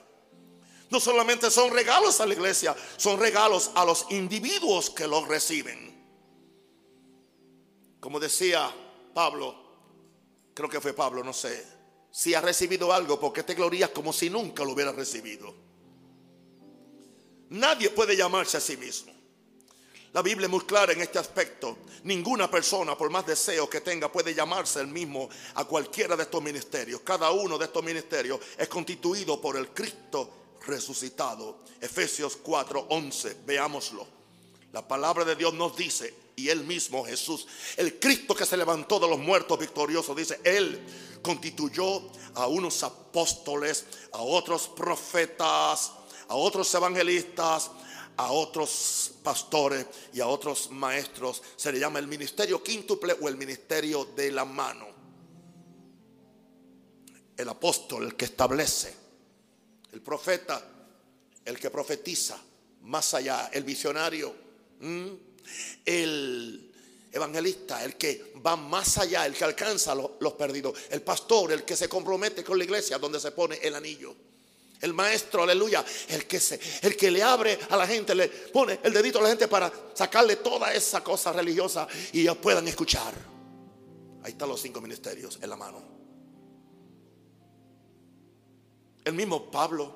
[0.89, 5.95] No solamente son regalos a la iglesia, son regalos a los individuos que los reciben.
[7.99, 8.71] Como decía
[9.13, 9.55] Pablo,
[10.53, 11.65] creo que fue Pablo, no sé,
[12.11, 15.55] si ha recibido algo, porque te glorías como si nunca lo hubiera recibido.
[17.49, 19.14] Nadie puede llamarse a sí mismo.
[20.15, 21.80] La Biblia es muy clara en este aspecto.
[22.06, 26.41] Ninguna persona, por más deseo que tenga, puede llamarse el mismo a cualquiera de estos
[26.41, 27.01] ministerios.
[27.01, 30.30] Cada uno de estos ministerios es constituido por el Cristo
[30.65, 31.58] resucitado.
[31.82, 34.08] Efesios 4:11, veámoslo.
[34.71, 39.01] La palabra de Dios nos dice, y él mismo Jesús, el Cristo que se levantó
[39.01, 40.80] de los muertos victorioso, dice, él
[41.21, 42.04] constituyó
[42.36, 45.91] a unos apóstoles, a otros profetas,
[46.30, 47.69] a otros evangelistas,
[48.17, 51.41] a otros pastores y a otros maestros.
[51.56, 54.88] Se le llama el ministerio quíntuple o el ministerio de la mano.
[57.38, 58.93] El apóstol, el que establece.
[59.91, 60.63] El profeta,
[61.43, 62.41] el que profetiza
[62.82, 63.49] más allá.
[63.51, 64.34] El visionario.
[65.86, 66.73] El
[67.12, 70.78] evangelista, el que va más allá, el que alcanza los, los perdidos.
[70.89, 74.15] El pastor, el que se compromete con la iglesia donde se pone el anillo.
[74.85, 78.79] El maestro, aleluya, el que, se, el que le abre a la gente, le pone
[78.83, 83.11] el dedito a la gente para sacarle toda esa cosa religiosa y ellos puedan escuchar.
[84.21, 85.81] Ahí están los cinco ministerios en la mano.
[89.03, 89.91] El mismo Pablo,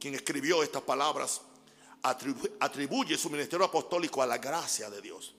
[0.00, 1.42] quien escribió estas palabras,
[2.02, 5.36] atribuye su ministerio apostólico a la gracia de Dios.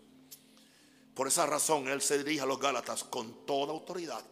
[1.14, 4.24] Por esa razón él se dirige a los Gálatas con toda autoridad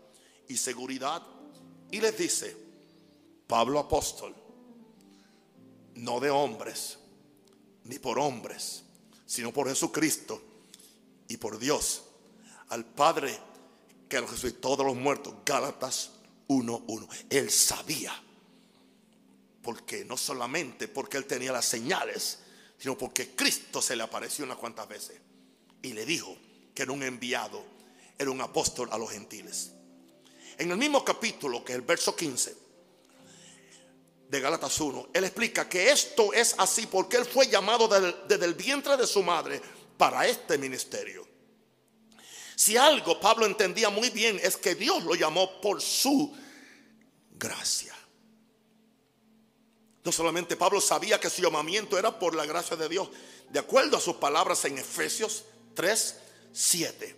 [0.47, 1.21] y seguridad
[1.91, 2.68] y les dice,
[3.49, 4.35] Pablo apóstol,
[5.95, 6.99] no de hombres,
[7.85, 8.83] ni por hombres,
[9.25, 10.39] sino por Jesucristo
[11.27, 12.03] y por Dios,
[12.67, 13.35] al Padre
[14.07, 15.33] que resucitó de los muertos.
[15.43, 16.11] Gálatas
[16.47, 17.07] 1.1.
[17.31, 18.13] Él sabía,
[19.63, 22.41] porque no solamente porque él tenía las señales,
[22.77, 25.19] sino porque Cristo se le apareció unas cuantas veces
[25.81, 26.37] y le dijo
[26.75, 27.63] que era un enviado,
[28.15, 29.71] era un apóstol a los gentiles.
[30.59, 32.68] En el mismo capítulo que el verso 15,
[34.29, 37.87] de Gálatas 1, él explica que esto es así porque él fue llamado
[38.27, 39.59] desde el vientre de su madre
[39.97, 41.27] para este ministerio.
[42.55, 46.35] Si algo Pablo entendía muy bien es que Dios lo llamó por su
[47.31, 47.95] gracia.
[50.03, 53.09] No solamente Pablo sabía que su llamamiento era por la gracia de Dios,
[53.49, 56.15] de acuerdo a sus palabras en Efesios 3,
[56.53, 57.15] 7.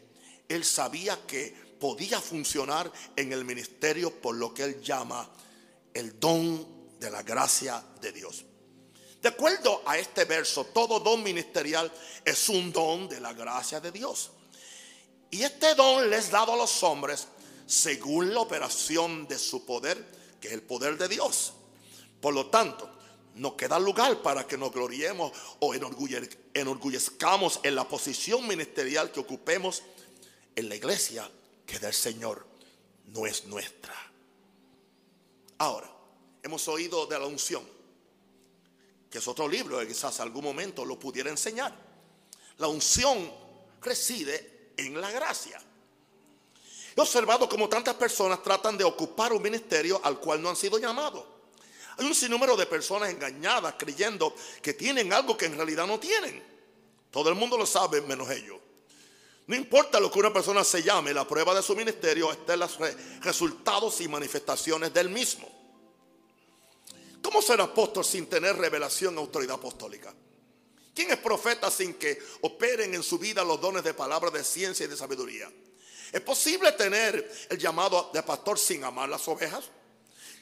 [0.48, 5.30] Él sabía que podía funcionar en el ministerio por lo que él llama
[5.94, 8.46] el don de la gracia de Dios.
[9.20, 11.92] De acuerdo a este verso, todo don ministerial
[12.24, 14.30] es un don de la gracia de Dios.
[15.32, 17.28] Y este don le es dado a los hombres
[17.66, 19.98] según la operación de su poder,
[20.40, 21.54] que es el poder de Dios.
[22.22, 22.88] Por lo tanto,
[23.34, 29.82] no queda lugar para que nos gloriemos o enorgullezcamos en la posición ministerial que ocupemos
[30.56, 31.28] en la iglesia
[31.66, 32.46] que del Señor
[33.08, 33.96] no es nuestra.
[35.58, 36.01] Ahora,
[36.44, 37.64] hemos oído de la unción,
[39.10, 41.74] que es otro libro que quizás algún momento lo pudiera enseñar.
[42.58, 43.32] La unción
[43.82, 45.62] reside en la gracia.
[46.96, 50.78] He observado como tantas personas tratan de ocupar un ministerio al cual no han sido
[50.78, 51.24] llamados.
[51.98, 56.44] Hay un sinnúmero de personas engañadas creyendo que tienen algo que en realidad no tienen.
[57.10, 58.58] Todo el mundo lo sabe menos ellos.
[59.48, 62.62] No importa lo que una persona se llame, la prueba de su ministerio está en
[62.62, 62.78] los
[63.22, 65.61] resultados y manifestaciones del mismo.
[67.22, 70.14] ¿Cómo ser apóstol sin tener revelación autoridad apostólica?
[70.94, 74.86] ¿Quién es profeta sin que operen en su vida los dones de palabra, de ciencia
[74.86, 75.52] y de sabiduría?
[76.12, 79.66] ¿Es posible tener el llamado de pastor sin amar las ovejas?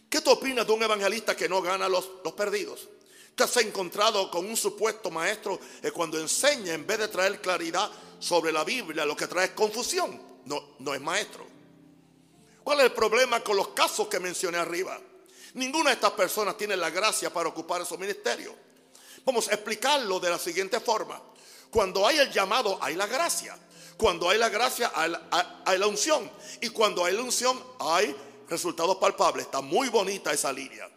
[0.10, 2.90] ¿Qué tú opinas de un evangelista que no gana los, los perdidos?
[3.36, 7.90] ¿Te has encontrado con un supuesto maestro que cuando enseña, en vez de traer claridad
[8.20, 10.20] sobre la Biblia, lo que trae es confusión?
[10.46, 11.46] No, no es maestro.
[12.64, 15.00] ¿Cuál es el problema con los casos que mencioné arriba?
[15.54, 18.54] Ninguna de estas personas tiene la gracia para ocupar esos ministerios.
[19.26, 21.22] Vamos a explicarlo de la siguiente forma.
[21.70, 23.58] Cuando hay el llamado, hay la gracia.
[23.98, 26.30] Cuando hay la gracia, hay la, hay la unción.
[26.62, 28.16] Y cuando hay la unción, hay
[28.48, 29.46] resultados palpables.
[29.46, 30.90] Está muy bonita esa línea.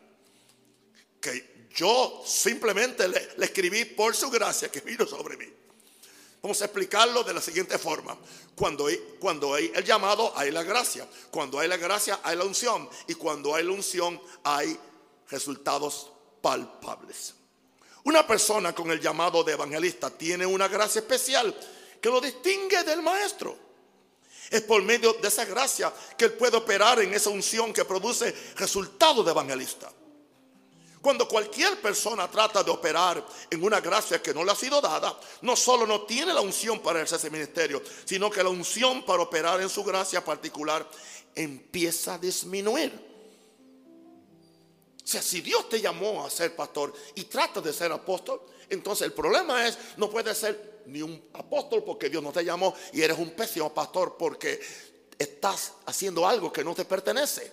[1.20, 5.46] Que yo simplemente le, escribí por su gracia que vino sobre mí.
[6.42, 8.18] Vamos a explicarlo de la siguiente forma.
[8.56, 11.06] Cuando hay, el llamado, hay la gracia.
[11.30, 12.88] Cuando hay la gracia, hay la unción.
[13.06, 14.76] Y cuando hay la unción, hay
[15.30, 17.34] resultados palpables.
[18.04, 21.54] Una persona con el llamado de evangelista tiene una gracia especial
[22.00, 23.56] que lo distingue del maestro.
[24.50, 28.34] Es por medio de esa gracia que Él puede operar en esa unción que produce
[28.56, 29.92] resultados de evangelista.
[31.02, 35.18] Cuando cualquier persona trata de operar en una gracia que no le ha sido dada,
[35.40, 39.20] no solo no tiene la unción para ejercer ese ministerio, sino que la unción para
[39.20, 40.88] operar en su gracia particular
[41.34, 42.92] empieza a disminuir.
[45.04, 49.04] O sea, si Dios te llamó a ser pastor y trata de ser apóstol, entonces
[49.04, 53.02] el problema es, no puede ser ni un apóstol porque Dios no te llamó y
[53.02, 54.60] eres un pésimo pastor porque
[55.18, 57.52] estás haciendo algo que no te pertenece.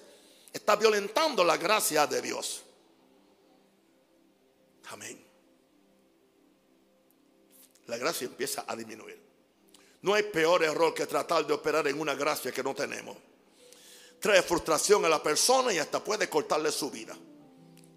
[0.54, 2.62] Estás violentando la gracia de Dios.
[4.89, 5.25] Amén.
[7.87, 9.19] La gracia empieza a disminuir.
[10.01, 13.17] No hay peor error que tratar de operar en una gracia que no tenemos.
[14.19, 17.17] Trae frustración a la persona y hasta puede cortarle su vida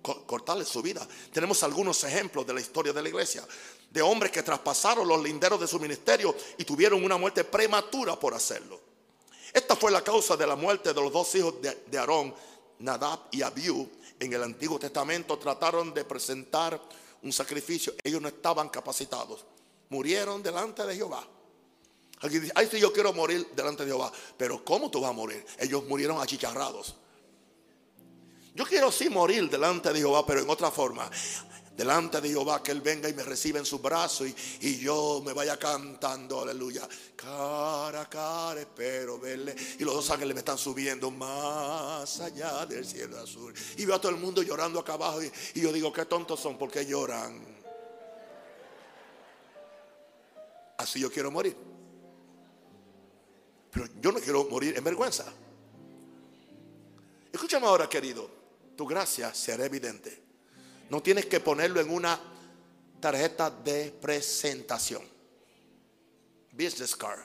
[0.03, 1.07] cortarle su vida.
[1.33, 3.47] Tenemos algunos ejemplos de la historia de la iglesia,
[3.91, 8.35] de hombres que traspasaron los linderos de su ministerio y tuvieron una muerte prematura por
[8.35, 8.81] hacerlo.
[9.53, 12.35] Esta fue la causa de la muerte de los dos hijos de, Aarón,
[12.81, 13.89] Nadab y Abiú.
[14.23, 16.81] En el Antiguo Testamento trataron de presentar
[17.23, 17.93] un sacrificio.
[18.05, 19.45] Ellos no estaban capacitados.
[19.89, 21.27] Murieron delante de Jehová.
[22.21, 24.13] Alguien dice, ay, si yo quiero morir delante de Jehová.
[24.37, 25.45] Pero ¿cómo tú vas a morir?
[25.59, 26.95] Ellos murieron achicharrados.
[28.55, 31.11] Yo quiero sí morir delante de Jehová, pero en otra forma.
[31.77, 34.29] Delante de Jehová que Él venga y me reciba en sus brazos
[34.61, 36.87] y, yo me vaya cantando, aleluya.
[37.17, 39.55] Cara a cara espero verle.
[39.79, 43.55] Y los dos ángeles me están subiendo más allá del cielo azul.
[43.77, 45.23] Y veo a todo el mundo llorando acá abajo.
[45.23, 47.41] Y, y yo digo, qué tontos son, porque lloran?
[50.79, 51.57] Así yo quiero morir.
[53.71, 55.25] Pero yo no quiero morir en vergüenza.
[57.33, 58.43] Escúchame ahora, querido
[58.77, 60.22] tu gracia será evidente.
[60.91, 62.21] No tienes que ponerlo en una
[63.01, 65.03] tarjeta de presentación.
[66.53, 67.21] Business card.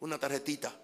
[0.00, 0.74] Una tarjetita.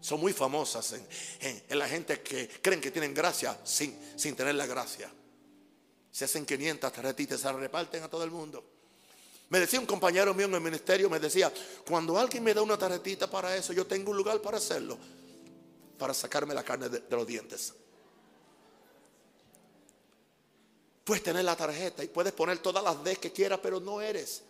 [0.00, 0.94] Son muy famosas
[1.40, 5.10] en, la gente que creen que tienen gracia sin, sin tener la gracia.
[6.10, 8.64] Se hacen 500 tarjetitas, se reparten a todo el mundo.
[9.50, 11.52] Me decía un compañero mío en el ministerio, me decía,
[11.86, 14.98] cuando alguien me da una tarjetita para eso, yo tengo un lugar para hacerlo,
[15.98, 17.74] para sacarme la carne de los dientes.
[21.08, 24.42] Puedes tener la tarjeta y puedes poner todas las D que quieras, pero no eres.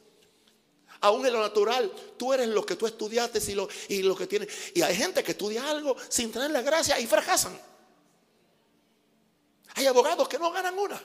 [1.02, 4.26] Aún en lo natural, tú eres lo que tú estudiaste y lo, y lo que
[4.26, 4.72] tienes.
[4.74, 7.56] Y hay gente que estudia algo sin tener la gracia y fracasan.
[9.76, 11.00] Hay abogados que no ganan una.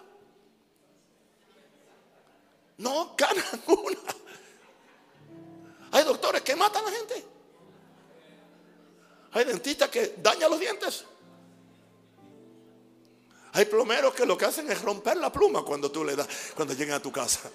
[2.80, 4.16] No ganan una.
[5.92, 7.26] Hay doctores que matan a la gente.
[9.34, 11.06] Hay dentistas que dañan los dientes.
[13.54, 16.74] Hay plomeros que lo que hacen es romper la pluma cuando tú le das, cuando
[16.74, 17.42] llegan a tu casa.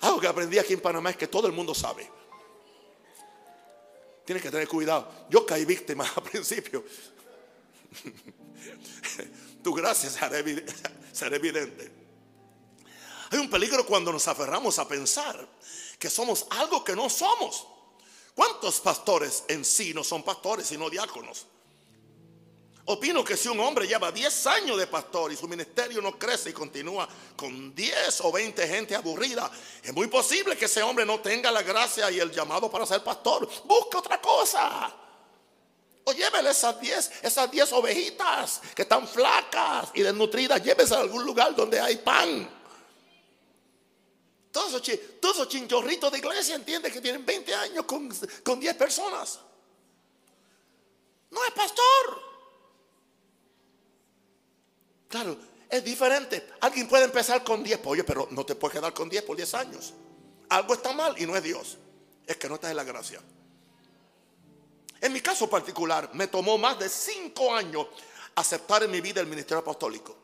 [0.00, 2.10] Algo que aprendí aquí en Panamá es que todo el mundo sabe.
[4.24, 5.08] Tienes que tener cuidado.
[5.30, 6.84] Yo caí víctima al principio.
[9.62, 11.92] Tu gracia será evidente.
[13.30, 15.48] Hay un peligro cuando nos aferramos a pensar
[15.98, 17.68] que somos algo que no somos.
[18.34, 21.46] ¿Cuántos pastores en sí no son pastores sino diáconos?
[22.84, 26.50] Opino que si un hombre lleva 10 años de pastor y su ministerio no crece
[26.50, 29.48] y continúa con 10 o 20 gente aburrida,
[29.82, 33.04] es muy posible que ese hombre no tenga la gracia y el llamado para ser
[33.04, 33.48] pastor.
[33.64, 34.92] Busca otra cosa.
[36.04, 41.24] O llévele esas 10, esas 10 ovejitas que están flacas y desnutridas, llévese a algún
[41.24, 42.62] lugar donde hay pan.
[44.50, 48.12] Todos esos, chinchorritos de iglesia entienden que tienen 20 años con,
[48.42, 49.38] con 10 personas.
[51.30, 52.31] No es pastor.
[55.12, 55.36] Claro,
[55.68, 56.48] es diferente.
[56.62, 59.54] Alguien puede empezar con 10 pollos, pero no te puedes quedar con 10 por 10
[59.56, 59.92] años.
[60.48, 61.76] Algo está mal y no es Dios.
[62.26, 63.20] Es que no estás en la gracia.
[65.02, 67.88] En mi caso particular, me tomó más de 5 años
[68.36, 70.16] aceptar en mi vida el ministerio apostólico.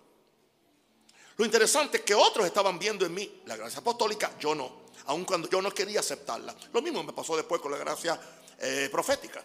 [1.36, 5.26] Lo interesante es que otros estaban viendo en mí la gracia apostólica, yo no, aun
[5.26, 6.56] cuando yo no quería aceptarla.
[6.72, 8.18] Lo mismo me pasó después con la gracia
[8.58, 9.44] eh, profética.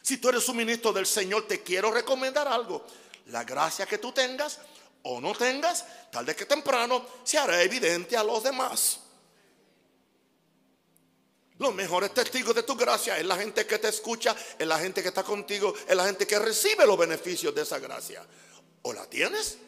[0.00, 2.86] Si tú eres un ministro del Señor, te quiero recomendar algo
[3.26, 4.58] la gracia que tú tengas
[5.02, 9.00] o no tengas, tal de que temprano se hará evidente a los demás.
[11.58, 15.02] Los mejores testigos de tu gracia es la gente que te escucha, es la gente
[15.02, 18.26] que está contigo, es la gente que recibe los beneficios de esa gracia.
[18.82, 19.58] O la tienes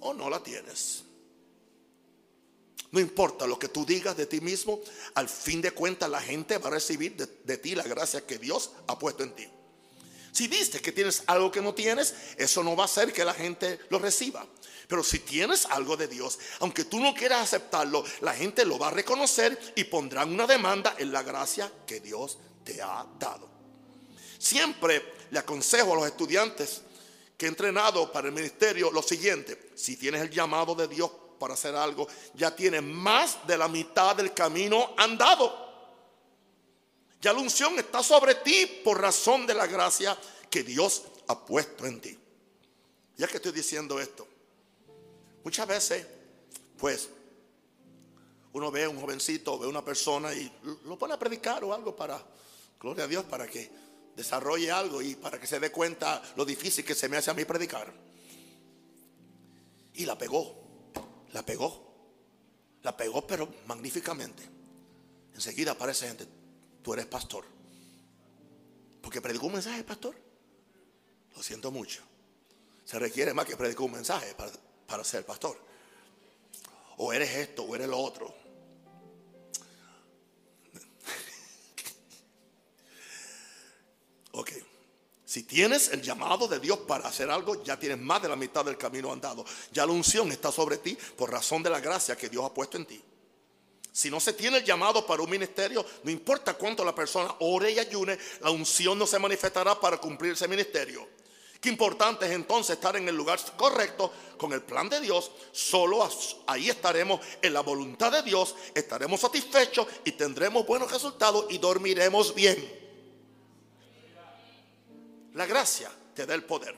[0.00, 1.04] o no la tienes.
[2.90, 4.80] No importa lo que tú digas de ti mismo,
[5.14, 8.38] al fin de cuentas la gente va a recibir de, de ti la gracia que
[8.38, 9.48] Dios ha puesto en ti.
[10.32, 13.34] Si viste que tienes algo que no tienes, eso no va a hacer que la
[13.34, 14.46] gente lo reciba.
[14.86, 18.88] Pero si tienes algo de Dios, aunque tú no quieras aceptarlo, la gente lo va
[18.88, 23.48] a reconocer y pondrán una demanda en la gracia que Dios te ha dado.
[24.38, 26.82] Siempre le aconsejo a los estudiantes
[27.36, 29.70] que he entrenado para el ministerio lo siguiente.
[29.74, 34.16] Si tienes el llamado de Dios para hacer algo, ya tienes más de la mitad
[34.16, 35.69] del camino andado.
[37.20, 40.16] Ya la unción está sobre ti por razón de la gracia
[40.48, 42.18] que Dios ha puesto en ti.
[43.16, 44.26] Ya que estoy diciendo esto,
[45.44, 46.06] muchas veces,
[46.78, 47.10] pues,
[48.52, 50.50] uno ve a un jovencito, ve a una persona y
[50.84, 52.20] lo pone a predicar o algo para,
[52.80, 53.70] gloria a Dios, para que
[54.16, 57.34] desarrolle algo y para que se dé cuenta lo difícil que se me hace a
[57.34, 57.92] mí predicar.
[59.94, 60.56] Y la pegó,
[61.32, 61.92] la pegó,
[62.82, 64.42] la pegó pero magníficamente.
[65.34, 66.26] Enseguida aparece gente,
[66.82, 67.44] tú eres pastor.
[69.00, 70.16] Porque predicó un mensaje, pastor.
[71.34, 72.02] Lo siento mucho.
[72.84, 74.50] Se requiere más que predicar un mensaje para,
[74.86, 75.56] para ser pastor.
[76.96, 78.34] O eres esto, o eres lo otro.
[84.32, 84.50] ok.
[85.24, 88.64] Si tienes el llamado de Dios para hacer algo, ya tienes más de la mitad
[88.64, 89.44] del camino andado.
[89.70, 92.76] Ya la unción está sobre ti por razón de la gracia que Dios ha puesto
[92.76, 93.00] en ti.
[93.92, 97.72] Si no se tiene el llamado para un ministerio, no importa cuánto la persona ore
[97.72, 101.08] y ayune, la unción no se manifestará para cumplir ese ministerio.
[101.60, 105.30] Qué importante es entonces estar en el lugar correcto con el plan de Dios.
[105.52, 106.08] Solo
[106.46, 112.34] ahí estaremos en la voluntad de Dios, estaremos satisfechos y tendremos buenos resultados y dormiremos
[112.34, 112.80] bien.
[115.34, 116.74] La gracia te da el poder.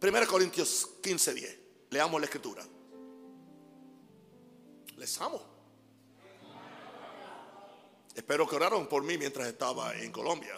[0.00, 1.58] 1 Corintios 15, 10.
[1.90, 2.64] Leamos la escritura.
[4.96, 5.42] Les amo.
[8.14, 10.54] Espero que oraron por mí mientras estaba en Colombia.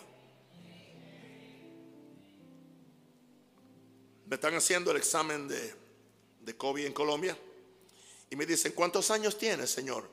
[4.26, 5.74] Me están haciendo el examen de,
[6.40, 7.36] de COVID en Colombia.
[8.28, 10.08] Y me dicen, ¿cuántos años tienes, Señor?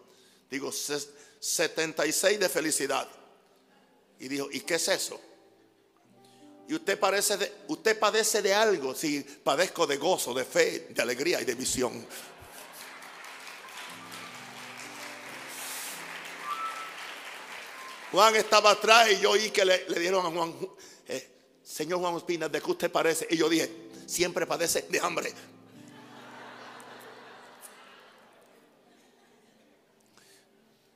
[0.49, 3.07] Digo, 76 de felicidad.
[4.19, 5.19] Y dijo, ¿y qué es eso?
[6.67, 8.95] Y usted, parece de, usted padece de algo.
[8.95, 12.05] Si padezco de gozo, de fe, de alegría y de visión.
[18.13, 20.53] Juan estaba atrás y yo oí que le, dieron a Juan,
[21.07, 21.29] eh,
[21.63, 23.25] señor Juan Ospina, ¿de qué usted parece?
[23.31, 25.33] Y yo dije, siempre padece de hambre.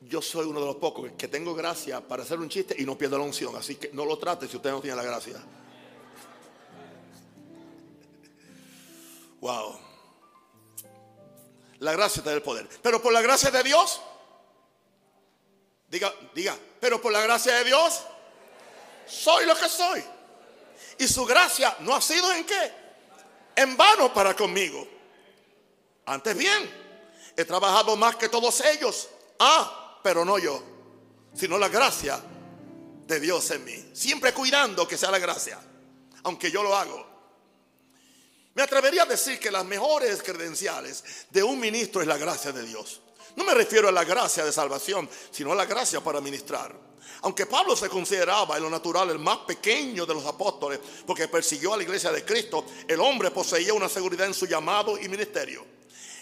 [0.02, 2.96] Yo soy uno de los pocos que tengo gracia para hacer un chiste y no
[2.96, 3.56] pierdo la unción.
[3.56, 5.44] Así que no lo trate si usted no tiene la gracia.
[9.42, 9.80] Wow.
[11.80, 12.70] La gracia te da el poder.
[12.84, 14.02] Pero por la gracia de Dios,
[15.88, 18.02] diga, diga, pero por la gracia de Dios,
[19.08, 20.04] soy lo que soy.
[21.00, 22.72] Y su gracia no ha sido en qué?
[23.56, 24.88] En vano para conmigo.
[26.06, 26.70] Antes bien,
[27.36, 29.10] he trabajado más que todos ellos.
[29.40, 30.64] Ah, pero no yo,
[31.34, 32.20] sino la gracia
[33.06, 33.92] de Dios en mí.
[33.94, 35.60] Siempre cuidando que sea la gracia,
[36.24, 37.06] aunque yo lo hago.
[38.54, 42.64] Me atrevería a decir que las mejores credenciales de un ministro es la gracia de
[42.64, 43.02] Dios.
[43.38, 46.76] No me refiero a la gracia de salvación, sino a la gracia para ministrar.
[47.22, 51.76] Aunque Pablo se consideraba en lo natural el más pequeño de los apóstoles, porque persiguió
[51.76, 55.64] a la iglesia de Cristo, el hombre poseía una seguridad en su llamado y ministerio.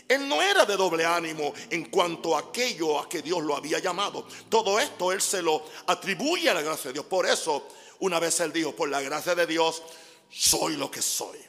[0.10, 3.80] Él no era de doble ánimo en cuanto a aquello a que Dios lo había
[3.80, 4.28] llamado.
[4.50, 7.06] Todo esto él se lo atribuye a la gracia de Dios.
[7.06, 7.66] Por eso,
[8.00, 9.82] una vez él dijo, por la gracia de Dios,
[10.30, 11.40] soy lo que soy.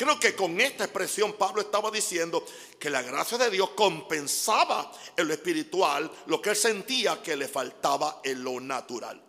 [0.00, 2.42] Creo que con esta expresión Pablo estaba diciendo
[2.78, 7.46] que la gracia de Dios compensaba en lo espiritual lo que él sentía que le
[7.46, 9.22] faltaba en lo natural.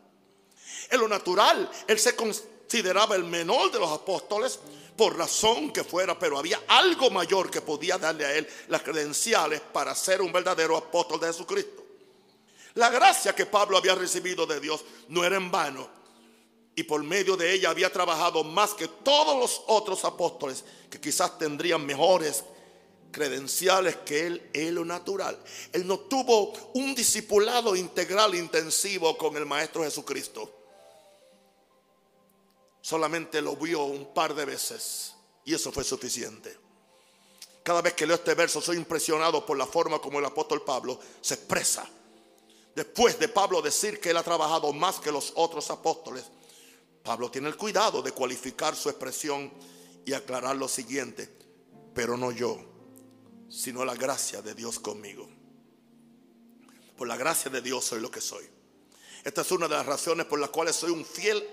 [0.89, 4.61] En lo natural, él se consideraba el menor de los apóstoles
[4.95, 9.59] por razón que fuera, pero había algo mayor que podía darle a él las credenciales
[9.59, 11.83] para ser un verdadero apóstol de Jesucristo.
[12.75, 16.00] La gracia que Pablo había recibido de Dios no era en vano
[16.75, 21.37] y por medio de ella había trabajado más que todos los otros apóstoles que quizás
[21.37, 22.43] tendrían mejores
[23.11, 25.37] credenciales que él en lo natural.
[25.73, 30.49] Él no tuvo un discipulado integral intensivo con el Maestro Jesucristo.
[32.81, 35.13] Solamente lo vio un par de veces
[35.45, 36.57] y eso fue suficiente.
[37.63, 40.99] Cada vez que leo este verso soy impresionado por la forma como el apóstol Pablo
[41.19, 41.87] se expresa.
[42.73, 46.23] Después de Pablo decir que él ha trabajado más que los otros apóstoles,
[47.03, 49.51] Pablo tiene el cuidado de cualificar su expresión
[50.05, 51.29] y aclarar lo siguiente,
[51.93, 52.59] pero no yo,
[53.49, 55.27] sino la gracia de Dios conmigo.
[56.95, 58.47] Por la gracia de Dios soy lo que soy.
[59.23, 61.47] Esta es una de las razones por las cuales soy un fiel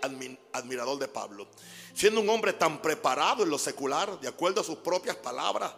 [0.53, 1.49] admirador de Pablo.
[1.95, 5.73] Siendo un hombre tan preparado en lo secular, de acuerdo a sus propias palabras,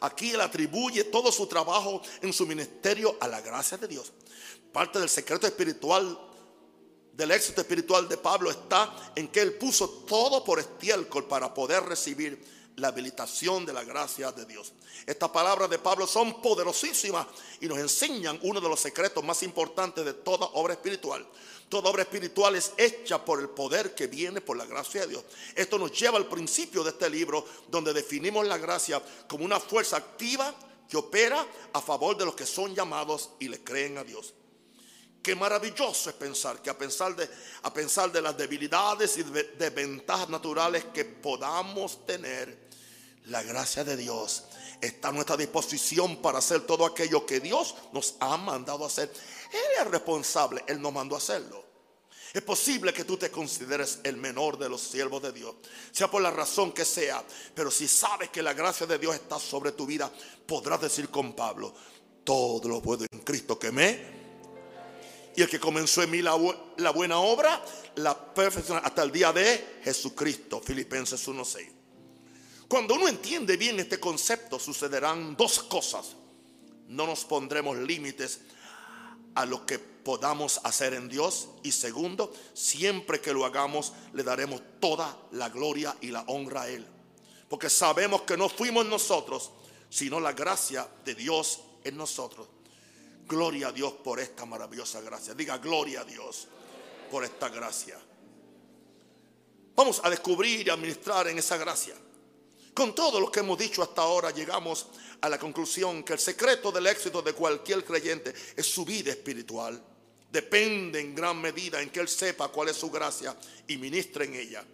[0.00, 4.12] aquí él atribuye todo su trabajo en su ministerio a la gracia de Dios.
[4.72, 6.18] Parte del secreto espiritual
[7.16, 11.84] del éxito espiritual de Pablo está en que él puso todo por estiércol para poder
[11.84, 12.42] recibir
[12.76, 14.72] la habilitación de la gracia de Dios.
[15.06, 17.26] Estas palabras de Pablo son poderosísimas
[17.60, 21.24] y nos enseñan uno de los secretos más importantes de toda obra espiritual.
[21.68, 25.24] Toda obra espiritual es hecha por el poder que viene por la gracia de Dios.
[25.54, 29.96] Esto nos lleva al principio de este libro donde definimos la gracia como una fuerza
[29.96, 30.52] activa
[30.88, 34.34] que opera a favor de los que son llamados y le creen a Dios.
[35.24, 37.26] Qué maravilloso es pensar que a pensar de,
[37.62, 42.68] a pensar de las debilidades y desventajas naturales que podamos tener,
[43.24, 44.44] la gracia de Dios
[44.82, 49.10] está a nuestra disposición para hacer todo aquello que Dios nos ha mandado hacer.
[49.50, 51.64] Él es responsable, Él nos mandó a hacerlo.
[52.34, 55.54] Es posible que tú te consideres el menor de los siervos de Dios,
[55.90, 59.38] sea por la razón que sea, pero si sabes que la gracia de Dios está
[59.38, 60.12] sobre tu vida,
[60.46, 61.72] podrás decir con Pablo,
[62.24, 64.23] todo lo puedo en Cristo que me
[65.36, 67.62] y el que comenzó en mí la, buena obra,
[67.96, 70.60] la perfección hasta el día de Jesucristo.
[70.60, 71.68] Filipenses 1.6.
[72.68, 76.14] Cuando uno entiende bien este concepto, sucederán dos cosas.
[76.88, 78.40] No nos pondremos límites
[79.34, 81.48] a lo que podamos hacer en Dios.
[81.62, 86.68] Y segundo, siempre que lo hagamos, le daremos toda la gloria y la honra a
[86.68, 86.86] Él.
[87.48, 89.50] Porque sabemos que no fuimos nosotros,
[89.90, 92.48] sino la gracia de Dios en nosotros.
[93.26, 95.34] Gloria a Dios por esta maravillosa gracia.
[95.34, 96.48] Diga gloria a Dios
[97.10, 97.98] por esta gracia.
[99.74, 101.94] Vamos a descubrir y administrar en esa gracia.
[102.74, 104.88] Con todo lo que hemos dicho hasta ahora, llegamos
[105.20, 109.82] a la conclusión que el secreto del éxito de cualquier creyente es su vida espiritual.
[110.30, 113.36] Depende en gran medida en que él sepa cuál es su gracia
[113.68, 114.64] y ministre en ella.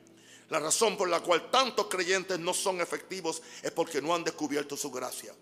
[0.48, 4.76] La razón por la cual tantos creyentes no son efectivos es porque no han descubierto
[4.76, 5.34] su gracia.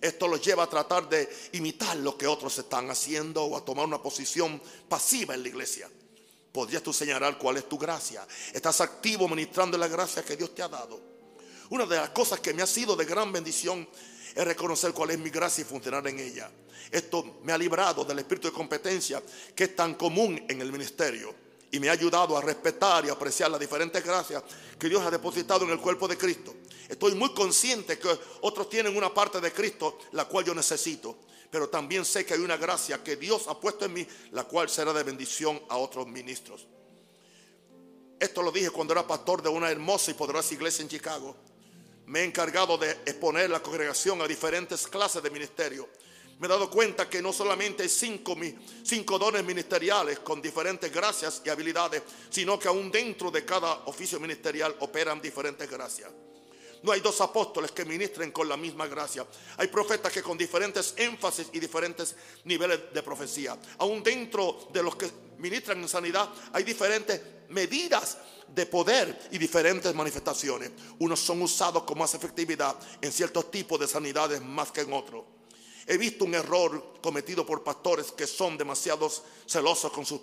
[0.00, 3.86] Esto los lleva a tratar de imitar lo que otros están haciendo o a tomar
[3.86, 5.90] una posición pasiva en la iglesia.
[6.52, 8.26] ¿Podrías tú señalar cuál es tu gracia?
[8.52, 11.00] ¿Estás activo ministrando la gracia que Dios te ha dado?
[11.70, 13.88] Una de las cosas que me ha sido de gran bendición
[14.34, 16.50] es reconocer cuál es mi gracia y funcionar en ella.
[16.90, 19.22] Esto me ha librado del espíritu de competencia
[19.54, 21.45] que es tan común en el ministerio.
[21.76, 24.42] Y me ha ayudado a respetar y apreciar las diferentes gracias
[24.78, 26.54] que Dios ha depositado en el cuerpo de Cristo.
[26.88, 28.08] Estoy muy consciente que
[28.40, 31.18] otros tienen una parte de Cristo la cual yo necesito,
[31.50, 34.70] pero también sé que hay una gracia que Dios ha puesto en mí, la cual
[34.70, 36.66] será de bendición a otros ministros.
[38.18, 41.36] Esto lo dije cuando era pastor de una hermosa y poderosa iglesia en Chicago.
[42.06, 45.86] Me he encargado de exponer la congregación a diferentes clases de ministerio
[46.38, 48.36] me he dado cuenta que no solamente cinco,
[48.82, 54.20] cinco dones ministeriales con diferentes gracias y habilidades, sino que aún dentro de cada oficio
[54.20, 56.10] ministerial operan diferentes gracias.
[56.82, 59.26] No hay dos apóstoles que ministren con la misma gracia.
[59.56, 62.14] Hay profetas que con diferentes énfasis y diferentes
[62.44, 63.56] niveles de profecía.
[63.78, 68.18] Aún dentro de los que ministran en sanidad hay diferentes medidas
[68.54, 70.70] de poder y diferentes manifestaciones.
[70.98, 75.35] Unos son usados con más efectividad en ciertos tipos de sanidades más que en otros.
[75.86, 79.10] He visto un error cometido por pastores que son demasiado
[79.46, 80.20] celosos con sus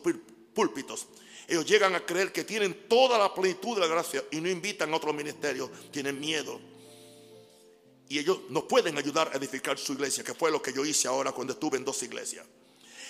[0.54, 1.08] púlpitos.
[1.48, 4.94] Ellos llegan a creer que tienen toda la plenitud de la gracia y no invitan
[4.94, 5.70] a otros ministerios.
[5.92, 6.60] Tienen miedo.
[8.10, 11.08] Y ellos no pueden ayudar a edificar su iglesia, que fue lo que yo hice
[11.08, 12.46] ahora cuando estuve en dos iglesias.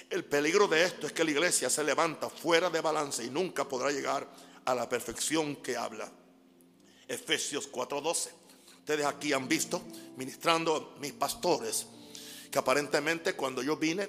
[0.10, 3.68] El peligro de esto es que la iglesia se levanta fuera de balance y nunca
[3.68, 4.30] podrá llegar
[4.66, 6.12] a la perfección que habla.
[7.08, 8.30] Efesios 4:12.
[8.80, 9.82] Ustedes aquí han visto
[10.18, 11.88] ministrando mis pastores
[12.54, 14.08] que aparentemente cuando yo vine,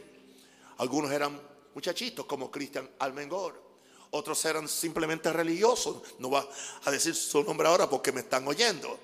[0.77, 1.41] algunos eran
[1.75, 3.59] muchachitos como Cristian Almengor,
[4.11, 6.47] otros eran simplemente religiosos, no va
[6.85, 9.01] a decir su nombre ahora porque me están oyendo.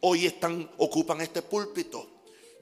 [0.00, 2.08] Hoy están, ocupan este púlpito.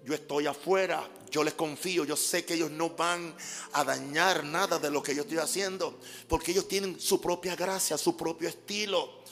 [0.05, 3.33] Yo estoy afuera, yo les confío, yo sé que ellos no van
[3.75, 7.97] a dañar nada de lo que yo estoy haciendo, porque ellos tienen su propia gracia,
[7.97, 9.23] su propio estilo.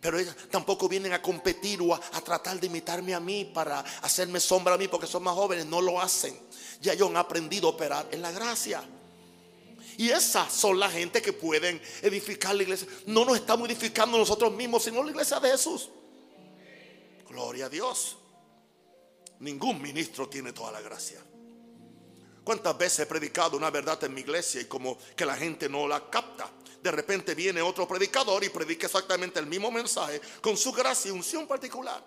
[0.00, 4.38] Pero ellos tampoco vienen a competir o a, tratar de imitarme a mí para hacerme
[4.38, 5.66] sombra a mí porque son más jóvenes.
[5.66, 6.38] No lo hacen.
[6.80, 8.82] Ya ellos han aprendido a operar en la gracia.
[9.96, 12.86] Y esas son la gente que pueden edificar la iglesia.
[13.06, 15.90] No nos estamos edificando nosotros mismos, sino la iglesia de Jesús.
[17.28, 18.16] Gloria a Dios.
[19.40, 21.20] Ningún ministro tiene toda la gracia.
[22.44, 25.86] ¿Cuántas veces he predicado una verdad en mi iglesia y como que la gente no
[25.86, 26.50] la capta?
[26.88, 31.12] De repente viene otro predicador y predica exactamente el mismo mensaje con su gracia y
[31.12, 32.02] unción particular.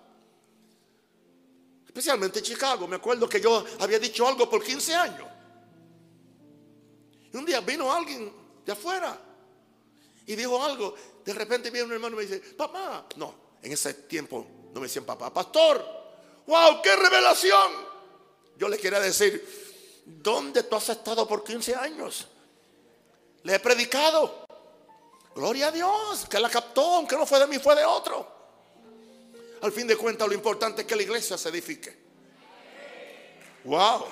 [1.86, 2.88] Especialmente en Chicago.
[2.88, 5.27] Me acuerdo que yo había dicho algo por 15 años.
[7.32, 8.34] Y un día vino alguien
[8.65, 9.19] de afuera
[10.25, 10.95] y dijo algo.
[11.23, 13.05] De repente viene un hermano y me dice, papá.
[13.17, 15.32] No, en ese tiempo no me decían papá.
[15.32, 15.86] Pastor,
[16.47, 17.71] wow, qué revelación.
[18.57, 22.25] Yo le quería decir, ¿dónde tú has estado por 15 años?
[23.43, 24.41] Le he predicado.
[25.36, 28.41] Gloria a Dios, que la captó, aunque no fue de mí, fue de otro.
[29.61, 32.01] Al fin de cuentas, lo importante es que la iglesia se edifique.
[33.63, 34.05] Wow.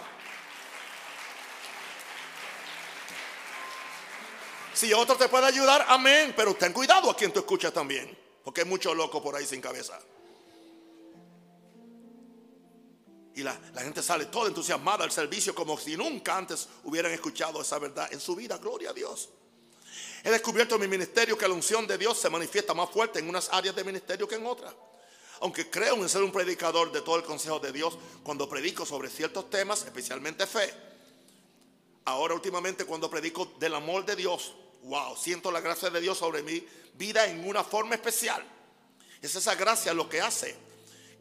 [4.73, 6.33] Si otro te puede ayudar, amén.
[6.37, 8.17] Pero ten cuidado a quien tú escuchas también.
[8.43, 9.99] Porque hay muchos locos por ahí sin cabeza.
[13.35, 17.61] Y la, la, gente sale toda entusiasmada al servicio como si nunca antes hubieran escuchado
[17.61, 18.57] esa verdad en su vida.
[18.57, 19.29] Gloria a Dios.
[20.23, 23.29] He descubierto en mi ministerio que la unción de Dios se manifiesta más fuerte en
[23.29, 24.73] unas áreas de ministerio que en otras.
[25.41, 29.09] Aunque creo en ser un predicador de todo el consejo de Dios cuando predico sobre
[29.09, 30.73] ciertos temas, especialmente fe.
[32.05, 34.53] Ahora últimamente cuando predico del amor de Dios,
[34.83, 36.65] wow, siento la gracia de Dios sobre mi
[36.95, 38.43] vida en una forma especial.
[39.21, 40.69] Es esa gracia lo que hace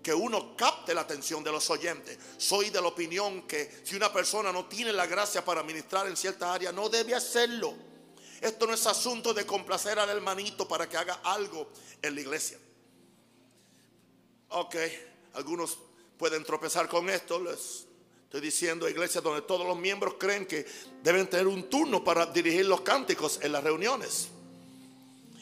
[0.02, 2.18] que uno capte la atención de los oyentes.
[2.38, 6.16] Soy de la opinión que si una persona no tiene la gracia para ministrar en
[6.16, 7.74] cierta área, no debe hacerlo.
[8.40, 11.68] Esto no es asunto de complacer al hermanito para que haga algo
[12.00, 12.58] en la iglesia.
[14.50, 14.76] Ok,
[15.34, 15.78] algunos
[16.16, 17.40] pueden tropezar con esto.
[17.40, 17.86] Les
[18.24, 20.66] estoy diciendo iglesias donde todos los miembros creen que
[21.02, 24.28] deben tener un turno para dirigir los cánticos en las reuniones.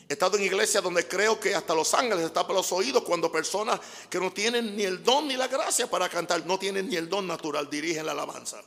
[0.08, 3.80] He estado en iglesias donde creo que hasta los ángeles tapan los oídos cuando personas
[4.08, 7.08] que no tienen ni el don ni la gracia para cantar, no tienen ni el
[7.08, 8.62] don natural, dirigen la alabanza.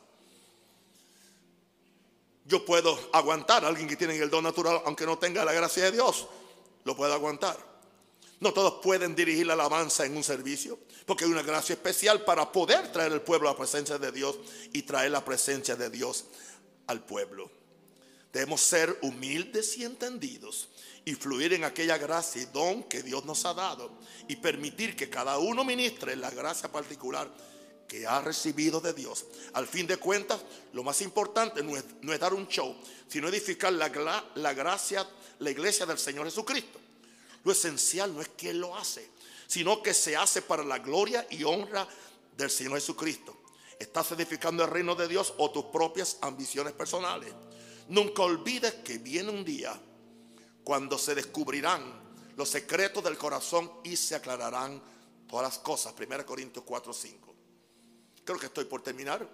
[2.50, 5.84] Yo puedo aguantar a alguien que tiene el don natural, aunque no tenga la gracia
[5.84, 6.28] de Dios.
[6.84, 7.56] Lo puedo aguantar.
[8.40, 12.52] No todos pueden dirigir la alabanza en un servicio, porque hay una gracia especial para
[12.52, 14.36] poder traer al pueblo a la presencia de Dios
[14.74, 16.26] y traer la presencia de Dios
[16.88, 17.52] al pueblo.
[18.34, 20.70] Debemos ser humildes y entendidos
[21.06, 23.92] y fluir en aquella gracia y don que Dios nos ha dado
[24.28, 27.30] y permitir que cada uno ministre la gracia particular
[27.90, 29.26] que ha recibido de Dios.
[29.54, 30.40] Al fin de cuentas,
[30.74, 32.78] lo más importante no es, dar un show,
[33.10, 35.06] sino edificar la, la gracia,
[35.40, 36.80] la iglesia del Señor Jesucristo.
[37.44, 39.10] Lo esencial no es que Él lo hace,
[39.48, 41.88] sino que se hace para la gloria y honra
[42.38, 43.36] del Señor Jesucristo.
[43.80, 47.34] ¿Estás edificando el reino de Dios o tus propias ambiciones personales?
[47.88, 49.74] Nunca olvides que viene un día
[50.64, 51.82] cuando se descubrirán
[52.36, 54.80] los secretos del corazón y se aclararán
[55.28, 55.96] todas las cosas.
[55.98, 57.30] 1 Corintios 4, 5.
[58.30, 59.28] Creo que estoy por terminar.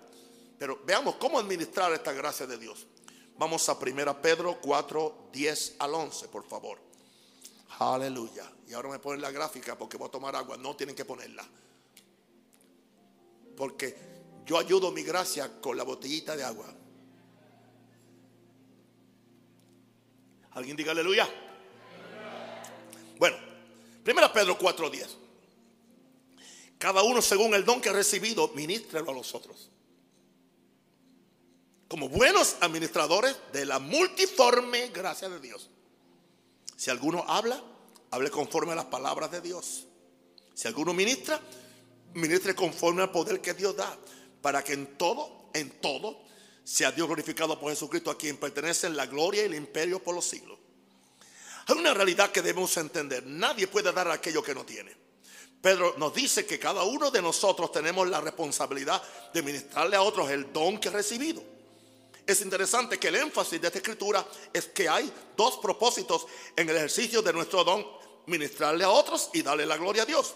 [0.58, 2.88] Pero veamos cómo administrar esta gracia de Dios.
[3.38, 6.80] Vamos a 1 Pedro 4, 10 al 11, por favor.
[7.78, 8.50] Aleluya.
[8.70, 10.56] Y ahora me ponen la gráfica porque voy a tomar agua.
[10.56, 11.46] No tienen que ponerla.
[13.58, 13.98] Porque
[14.46, 16.74] yo ayudo mi gracia con la botellita de agua.
[20.52, 21.28] ¿Alguien diga aleluya?
[23.20, 23.36] Bueno,
[24.08, 25.25] 1 Pedro 4, 10.
[26.86, 29.72] Cada uno según el don que ha recibido, ministrelo a los otros
[31.88, 35.72] como buenos administradores de la multiforme gracia de Dios.
[36.76, 37.60] Si alguno habla,
[38.12, 39.88] hable conforme a las palabras de Dios.
[40.54, 41.42] Si alguno ministra,
[42.14, 43.98] ministre conforme al poder que Dios da,
[44.44, 46.22] para que en todo, en todo,
[46.64, 50.26] sea Dios glorificado por Jesucristo, a quien pertenecen la gloria y el imperio por los
[50.26, 50.60] siglos.
[51.66, 53.26] Hay una realidad que debemos entender.
[53.26, 55.05] Nadie puede dar aquello que no tiene.
[55.66, 59.02] Pedro nos dice que cada uno de nosotros tenemos la responsabilidad
[59.34, 61.42] de ministrarle a otros el don que ha recibido.
[62.24, 66.76] Es interesante que el énfasis de esta escritura es que hay dos propósitos en el
[66.76, 67.84] ejercicio de nuestro don,
[68.28, 70.36] ministrarle a otros y darle la gloria a Dios.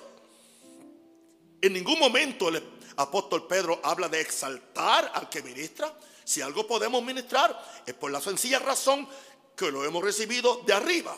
[1.62, 2.64] En ningún momento el
[2.96, 5.94] apóstol Pedro habla de exaltar al que ministra.
[6.24, 9.08] Si algo podemos ministrar es por la sencilla razón
[9.56, 11.16] que lo hemos recibido de arriba.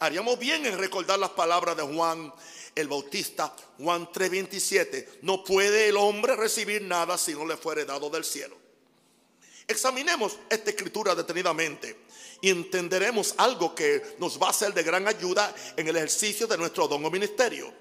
[0.00, 2.30] Haríamos bien en recordar las palabras de Juan
[2.76, 5.20] el Bautista, Juan 3:27.
[5.22, 8.56] No puede el hombre recibir nada si no le fuere dado del cielo.
[9.66, 12.04] Examinemos esta escritura detenidamente
[12.40, 16.58] y entenderemos algo que nos va a ser de gran ayuda en el ejercicio de
[16.58, 17.72] nuestro don o ministerio.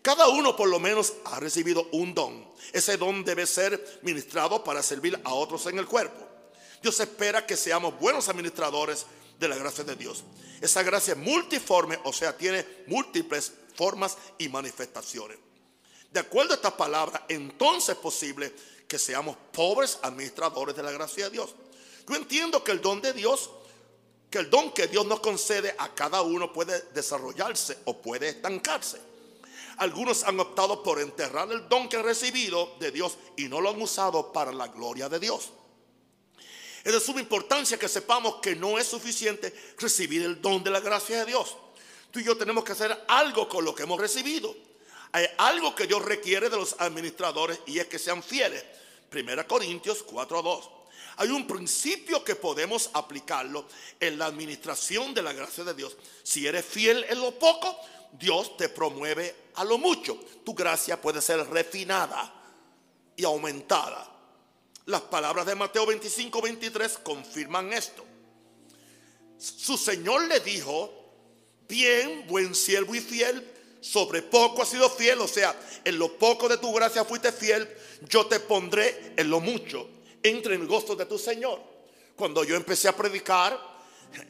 [0.00, 2.48] Cada uno por lo menos ha recibido un don.
[2.72, 6.26] Ese don debe ser ministrado para servir a otros en el cuerpo.
[6.80, 9.04] Dios espera que seamos buenos administradores
[9.38, 10.24] de la gracia de Dios.
[10.62, 15.38] Esa gracia es multiforme, o sea, tiene múltiples formas y manifestaciones.
[16.12, 18.52] De acuerdo a estas palabras, entonces es posible
[18.88, 21.54] que seamos pobres administradores de la gracia de Dios.
[22.08, 23.50] Yo entiendo que el don de Dios,
[24.28, 29.00] que el don que Dios nos concede a cada uno puede desarrollarse o puede estancarse.
[29.76, 33.70] Algunos han optado por enterrar el don que han recibido de Dios y no lo
[33.70, 35.52] han usado para la gloria de Dios.
[36.82, 40.80] Es de suma importancia que sepamos que no es suficiente recibir el don de la
[40.80, 41.56] gracia de Dios.
[42.10, 44.54] Tú y yo tenemos que hacer algo con lo que hemos recibido.
[45.12, 48.64] Hay algo que Dios requiere de los administradores y es que sean fieles.
[49.08, 50.68] Primera Corintios 4:2.
[51.16, 53.66] Hay un principio que podemos aplicarlo
[53.98, 55.96] en la administración de la gracia de Dios.
[56.22, 57.76] Si eres fiel en lo poco,
[58.12, 60.18] Dios te promueve a lo mucho.
[60.44, 62.32] Tu gracia puede ser refinada
[63.16, 64.08] y aumentada.
[64.86, 68.04] Las palabras de Mateo 25, 23 confirman esto.
[69.38, 70.99] Su Señor le dijo,
[71.70, 73.50] bien, buen siervo y fiel,
[73.80, 77.66] sobre poco has sido fiel, o sea, en lo poco de tu gracia fuiste fiel,
[78.08, 79.88] yo te pondré en lo mucho.
[80.22, 81.58] Entre en el gozo de tu Señor.
[82.14, 83.58] Cuando yo empecé a predicar,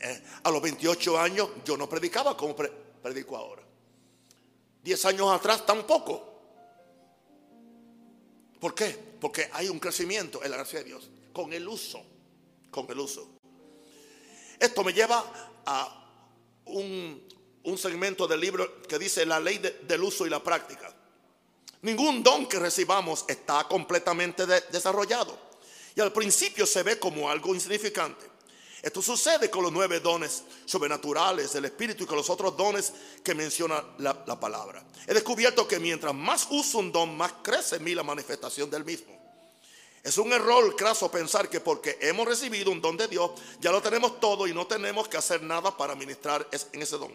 [0.01, 3.63] eh, a los 28 años, yo no predicaba como predico ahora.
[4.83, 6.29] 10 años atrás tampoco.
[8.61, 8.97] ¿Por qué?
[9.21, 11.11] Porque hay un crecimiento en la gracia de Dios.
[11.33, 12.03] Con el uso.
[12.71, 13.29] Con el uso.
[14.59, 15.25] Esto me lleva
[15.65, 16.01] a
[16.67, 17.27] un,
[17.65, 20.95] un segmento del libro que dice la ley del uso y la práctica.
[21.83, 25.39] Ningún don que recibamos está completamente desarrollado.
[25.95, 28.31] Y al principio se ve como algo insignificante.
[28.83, 32.93] Esto sucede con los nueve dones sobrenaturales del Espíritu y con los otros dones
[33.23, 34.83] que menciona la, la palabra.
[35.07, 38.85] He descubierto que mientras más uso un don, más crece en mí la manifestación del
[38.85, 39.21] mismo.
[40.03, 43.83] Es un error craso pensar que porque hemos recibido un don de Dios, ya lo
[43.83, 47.15] tenemos todo y no tenemos que hacer nada para ministrar en ese don.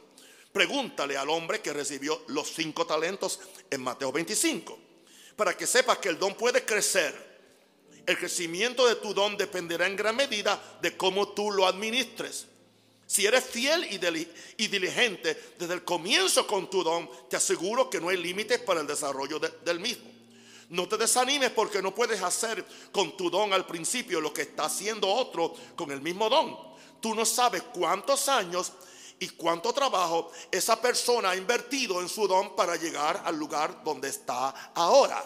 [0.55, 4.79] Pregúntale al hombre que recibió los cinco talentos en Mateo 25,
[5.35, 7.13] para que sepas que el don puede crecer.
[8.05, 12.45] El crecimiento de tu don dependerá en gran medida de cómo tú lo administres.
[13.05, 18.07] Si eres fiel y, diligente desde el comienzo con tu don, te aseguro que no
[18.07, 20.09] hay límites para el desarrollo del mismo.
[20.69, 24.67] No te desanimes porque no puedes hacer con tu don al principio lo que está
[24.67, 26.57] haciendo otro con el mismo don.
[27.01, 28.71] Tú no sabes cuántos años
[29.20, 34.09] y cuánto trabajo esa persona ha invertido en su don para llegar al lugar donde
[34.09, 35.24] está ahora.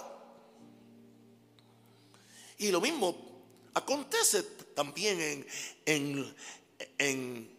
[2.57, 3.15] Y lo mismo
[3.73, 4.43] acontece
[4.75, 5.19] también
[5.85, 6.35] en,
[6.97, 7.57] en,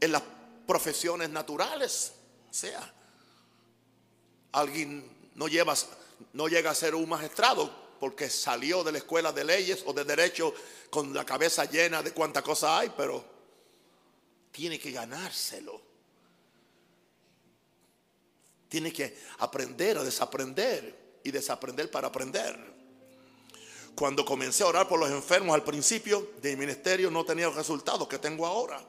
[0.00, 0.22] en, las
[0.66, 2.12] profesiones naturales.
[2.50, 2.92] O sea,
[4.52, 5.46] alguien no,
[6.32, 10.04] no llega a ser un magistrado porque salió de la escuela de leyes o de
[10.04, 10.52] derecho
[10.90, 13.31] con la cabeza llena de cuánta cosa hay, pero
[14.52, 15.80] tiene que ganárselo.
[18.68, 22.72] Tiene que aprender a desaprender y desaprender para aprender.
[23.94, 27.56] Cuando comencé a orar por los enfermos al principio de mi ministerio no tenía los
[27.56, 28.82] resultados que tengo ahora.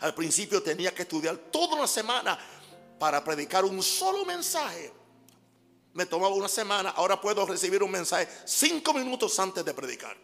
[0.00, 2.38] Al principio tenía que estudiar toda una semana
[2.98, 4.92] para predicar un solo mensaje.
[5.92, 10.16] Me tomaba una semana, ahora puedo recibir un mensaje cinco minutos antes de predicar.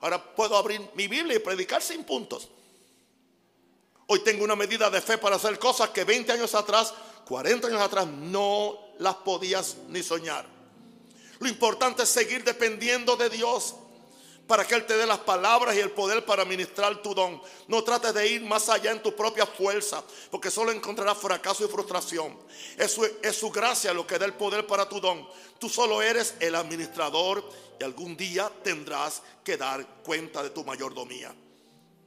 [0.00, 2.48] Ahora puedo abrir mi Biblia y predicar sin puntos.
[4.08, 6.94] Hoy tengo una medida de fe para hacer cosas que 20 años atrás,
[7.26, 10.46] 40 años atrás, no las podías ni soñar.
[11.40, 13.74] Lo importante es seguir dependiendo de Dios
[14.46, 17.42] para que Él te dé las palabras y el poder para ministrar tu don.
[17.66, 21.68] No trates de ir más allá en tu propia fuerza, porque solo encontrarás fracaso y
[21.68, 22.38] frustración.
[22.76, 25.28] Eso es su gracia lo que da el poder para tu don.
[25.58, 27.42] Tú solo eres el administrador
[27.80, 31.34] y algún día tendrás que dar cuenta de tu mayordomía.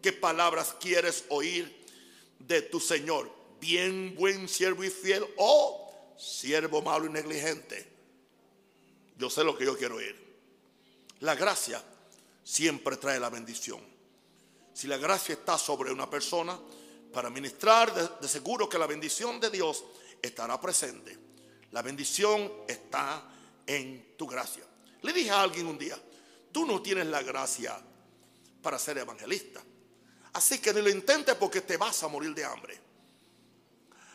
[0.01, 1.78] ¿Qué palabras quieres oír
[2.39, 3.31] de tu Señor?
[3.59, 7.87] Bien, buen siervo y fiel o siervo malo y negligente.
[9.17, 10.15] Yo sé lo que yo quiero oír.
[11.19, 11.83] La gracia
[12.43, 13.81] siempre trae la bendición.
[14.73, 16.57] Si la gracia está sobre una persona,
[17.13, 19.83] para ministrar, de, seguro que la bendición de Dios
[20.21, 21.17] estará presente.
[21.71, 23.23] La bendición está
[23.65, 24.63] en tu gracia.
[25.01, 25.99] Le dije a alguien un día,
[26.51, 27.79] tú no tienes la gracia
[28.61, 29.63] para ser evangelista.
[30.33, 32.79] Así que ni lo intentes porque te vas a morir de hambre.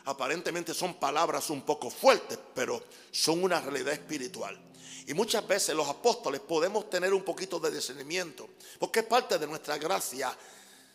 [0.05, 4.59] Aparentemente son palabras un poco fuertes, pero son una realidad espiritual.
[5.07, 8.49] Y muchas veces los apóstoles podemos tener un poquito de discernimiento,
[8.79, 10.35] porque es parte de nuestra gracia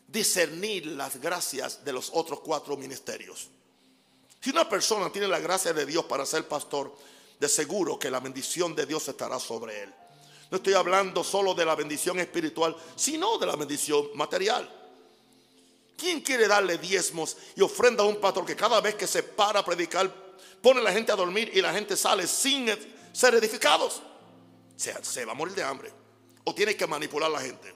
[0.06, 3.48] discernir las gracias de los otros cuatro ministerios.
[4.40, 6.96] Si una persona tiene la gracia de Dios para ser pastor,
[7.38, 9.94] de seguro que la bendición de Dios estará sobre él.
[10.50, 14.79] No estoy hablando solo de la bendición espiritual, sino de la bendición material.
[16.00, 19.60] ¿Quién quiere darle diezmos y ofrenda a un pastor que cada vez que se para
[19.60, 20.10] a predicar
[20.62, 22.70] pone a la gente a dormir y la gente sale sin
[23.12, 24.00] ser edificados.
[24.76, 25.92] Se, va a morir de hambre.
[26.44, 27.74] O tiene que manipular a la gente.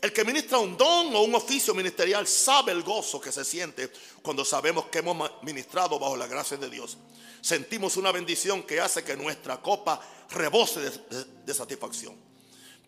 [0.00, 3.92] El que ministra un don o un oficio ministerial sabe el gozo que se siente
[4.20, 6.98] cuando sabemos que hemos ministrado bajo la gracia de Dios.
[7.40, 10.80] Sentimos una bendición que hace que nuestra copa rebose
[11.46, 12.31] de satisfacción.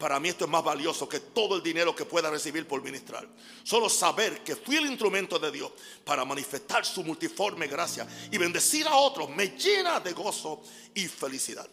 [0.05, 3.26] Para mí esto es más valioso que todo el dinero que pueda recibir por ministrar.
[3.62, 5.72] Solo saber que fui el instrumento de Dios
[6.05, 10.61] para manifestar su multiforme gracia y bendecir a otros me llena de gozo
[10.92, 11.66] y felicidad.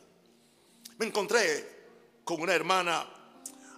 [0.97, 1.89] Me encontré
[2.23, 3.05] con una hermana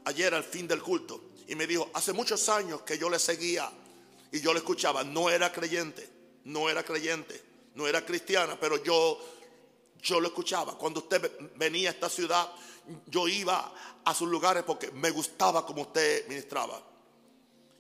[0.06, 3.72] ayer al fin del culto y me dijo, hace muchos años que yo le seguía
[4.32, 6.08] y yo le escuchaba, no era creyente,
[6.44, 7.44] no era creyente,
[7.74, 9.20] no era cristiana, pero yo
[10.04, 10.78] yo lo escuchaba.
[10.78, 12.52] Cuando usted venía a esta ciudad,
[13.08, 13.74] yo iba
[14.06, 16.82] a sus lugares porque me gustaba como usted ministraba.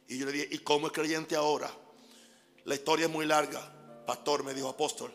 [0.07, 1.69] Y yo le dije, ¿y cómo es creyente ahora?
[2.65, 4.03] La historia es muy larga.
[4.05, 5.13] Pastor me dijo, apóstol,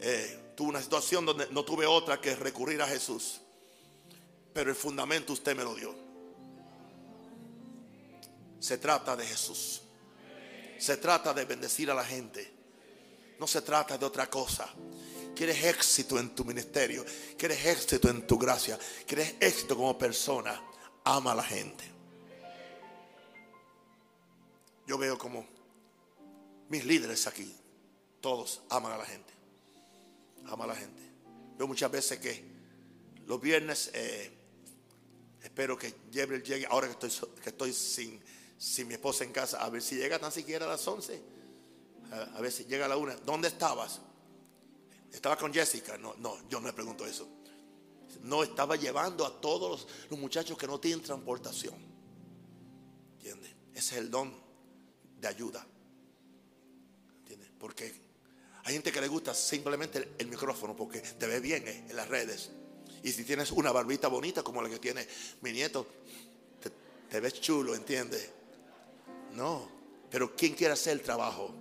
[0.00, 3.40] eh, tuve una situación donde no tuve otra que recurrir a Jesús.
[4.52, 5.94] Pero el fundamento usted me lo dio.
[8.58, 9.82] Se trata de Jesús.
[10.78, 12.58] Se trata de bendecir a la gente.
[13.38, 14.68] No se trata de otra cosa
[15.40, 17.02] quieres éxito en tu ministerio,
[17.38, 20.62] quieres éxito en tu gracia, quieres éxito como persona,
[21.02, 21.82] ama a la gente.
[24.86, 25.46] Yo veo como
[26.68, 27.56] mis líderes aquí,
[28.20, 29.32] todos aman a la gente.
[30.44, 31.00] Aman a la gente.
[31.56, 32.44] Veo muchas veces que
[33.24, 34.30] los viernes, eh,
[35.42, 38.22] espero que Gabriel llegue, ahora que estoy, que estoy sin,
[38.58, 41.18] sin mi esposa en casa, a ver si llega tan siquiera a las 11,
[42.34, 43.16] a, ver si llega a la una.
[43.16, 44.02] ¿Dónde estabas?
[45.12, 45.98] Estaba con Jessica.
[45.98, 47.28] No, no, yo no le pregunto eso.
[48.22, 51.74] No, estaba llevando a todos los, muchachos que no tienen transportación.
[53.18, 53.50] ¿Entiendes?
[53.74, 54.34] Ese es el don
[55.20, 55.66] de ayuda.
[57.20, 57.50] ¿Entiendes?
[57.58, 57.92] Porque
[58.64, 62.08] hay gente que le gusta simplemente el, micrófono porque te ve bien eh, en las
[62.08, 62.50] redes.
[63.02, 65.06] Y si tienes una barbita bonita como la que tiene
[65.40, 65.86] mi nieto,
[66.60, 66.70] te,
[67.08, 68.30] te ves chulo, ¿entiendes?
[69.32, 69.68] No,
[70.10, 71.54] pero ¿quién quiere hacer el trabajo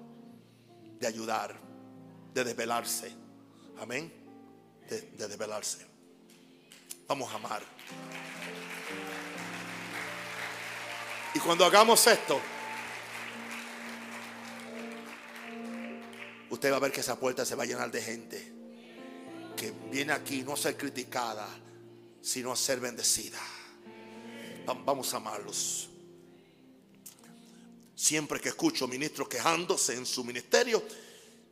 [1.00, 1.58] de ayudar,
[2.34, 3.19] de desvelarse?
[3.80, 4.12] Amén.
[4.90, 5.86] De, de develarse.
[7.08, 7.64] Vamos a amar.
[11.34, 12.40] Y cuando hagamos esto,
[16.50, 18.54] usted va a ver que esa puerta se va a llenar de gente
[19.56, 21.48] que viene aquí no a ser criticada,
[22.22, 23.40] sino a ser bendecida.
[24.86, 25.90] Vamos a amarlos.
[27.96, 30.82] Siempre que escucho ministros quejándose en su ministerio,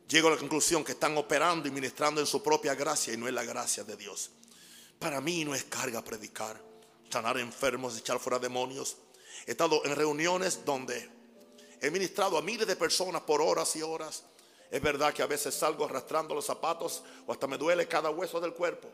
[0.08, 3.28] llego a la conclusión que están operando y ministrando en su propia gracia y no
[3.28, 4.30] en la gracia de Dios.
[4.98, 6.60] Para mí no es carga predicar,
[7.10, 8.96] sanar enfermos, echar fuera demonios.
[9.46, 11.18] He estado en reuniones donde
[11.80, 14.24] He ministrado a miles de personas por horas y horas.
[14.70, 18.40] Es verdad que a veces salgo arrastrando los zapatos o hasta me duele cada hueso
[18.40, 18.88] del cuerpo.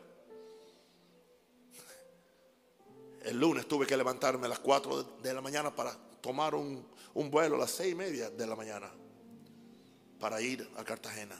[3.23, 7.55] El lunes tuve que levantarme a las 4 de la mañana para tomar un, vuelo
[7.55, 8.91] a las 6 y media de la mañana
[10.25, 11.39] para ir a Cartagena.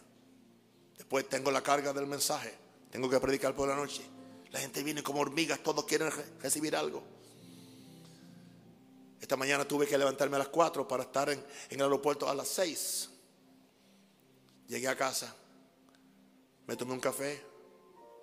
[0.95, 2.53] Después tengo la carga del mensaje.
[2.91, 4.03] Tengo que predicar por la noche.
[4.51, 7.01] La gente viene como hormigas, todos quieren recibir algo.
[9.19, 12.47] Esta mañana tuve que levantarme a las 4 para estar en, el aeropuerto a las
[12.49, 13.09] 6.
[14.67, 15.35] Llegué a casa,
[16.67, 17.43] me tomé un café,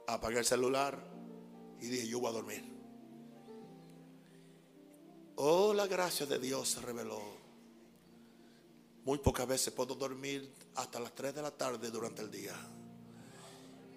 [0.06, 0.96] apagué el celular
[1.80, 2.64] y dije, yo voy a dormir.
[5.34, 7.41] Oh, la gracia de Dios se reveló.
[9.04, 12.54] Muy pocas veces puedo dormir hasta las 3 de la tarde durante el día.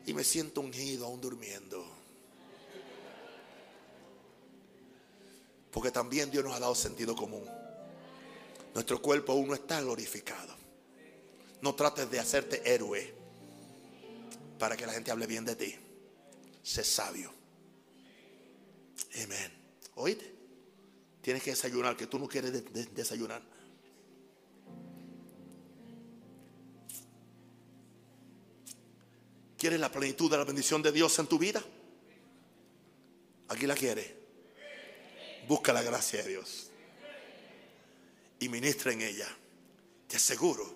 [0.06, 1.86] Y me siento ungido aún durmiendo.
[5.72, 7.46] Porque también Dios nos ha dado sentido común.
[8.74, 10.56] Nuestro cuerpo aún no está glorificado.
[11.62, 13.14] No trates de hacerte héroe
[14.58, 15.76] para que la gente hable bien de ti.
[16.64, 17.32] Sé sabio.
[19.24, 19.52] Amén.
[19.96, 20.34] ¿Oíste?
[21.22, 23.55] Tienes que desayunar, que tú no quieres desayunar.
[29.58, 31.64] ¿Quieres la plenitud de la bendición de Dios en tu vida?
[33.48, 34.12] Aquí la quieres.
[35.48, 36.72] Busca la gracia de Dios.
[38.40, 39.28] Y ministra en ella.
[40.08, 40.76] Te aseguro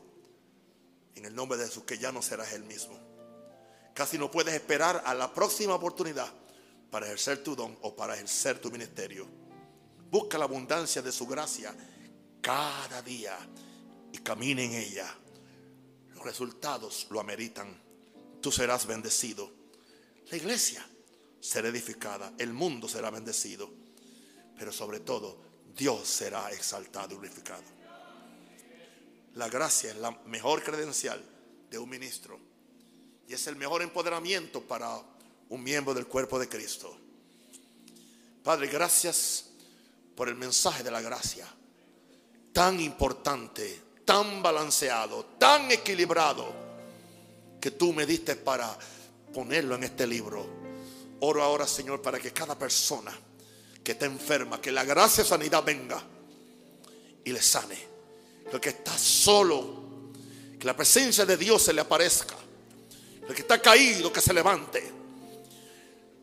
[1.15, 2.97] en el nombre de Jesús, que ya no serás el mismo.
[3.93, 6.31] Casi no puedes esperar a la próxima oportunidad
[6.89, 9.27] para ejercer tu don o para ejercer tu ministerio.
[10.09, 11.75] Busca la abundancia de su gracia
[12.41, 13.37] cada día
[14.13, 15.13] y camina en ella.
[16.15, 17.88] Los resultados lo ameritan.
[18.41, 19.51] Tú serás bendecido.
[20.31, 20.85] La iglesia
[21.39, 22.33] será edificada.
[22.37, 23.69] El mundo será bendecido.
[24.57, 25.41] Pero sobre todo,
[25.75, 27.63] Dios será exaltado y glorificado.
[29.35, 31.23] La gracia es la mejor credencial
[31.69, 32.39] de un ministro
[33.27, 34.99] y es el mejor empoderamiento para
[35.49, 36.97] un miembro del cuerpo de Cristo.
[38.43, 39.51] Padre, gracias
[40.15, 41.47] por el mensaje de la gracia,
[42.51, 46.68] tan importante, tan balanceado, tan equilibrado,
[47.59, 48.77] que tú me diste para
[49.33, 50.45] ponerlo en este libro.
[51.21, 53.11] Oro ahora, Señor, para que cada persona
[53.83, 56.01] que esté enferma, que la gracia y sanidad venga
[57.23, 57.89] y le sane
[58.51, 60.11] el que está solo,
[60.59, 62.35] que la presencia de Dios se le aparezca.
[63.27, 64.91] El que está caído, que se levante.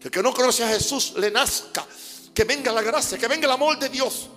[0.00, 1.86] El que no conoce a Jesús le nazca.
[2.34, 4.28] Que venga la gracia, que venga el amor de Dios.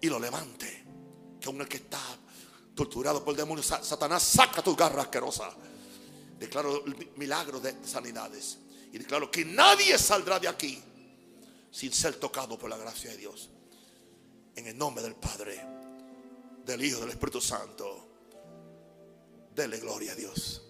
[0.00, 0.84] Y lo levante.
[1.40, 1.98] Que aún el que está
[2.76, 5.50] torturado por el demonio, Satanás saca tu garra asquerosa.
[6.38, 8.58] Declaro el milagro de sanidades.
[8.92, 10.80] Y declaro que nadie saldrá de aquí
[11.72, 13.50] sin ser tocado por la gracia de Dios.
[14.54, 15.60] En el nombre del Padre
[16.66, 18.08] del Hijo, del Espíritu Santo.
[19.54, 20.62] Dele gloria a Dios.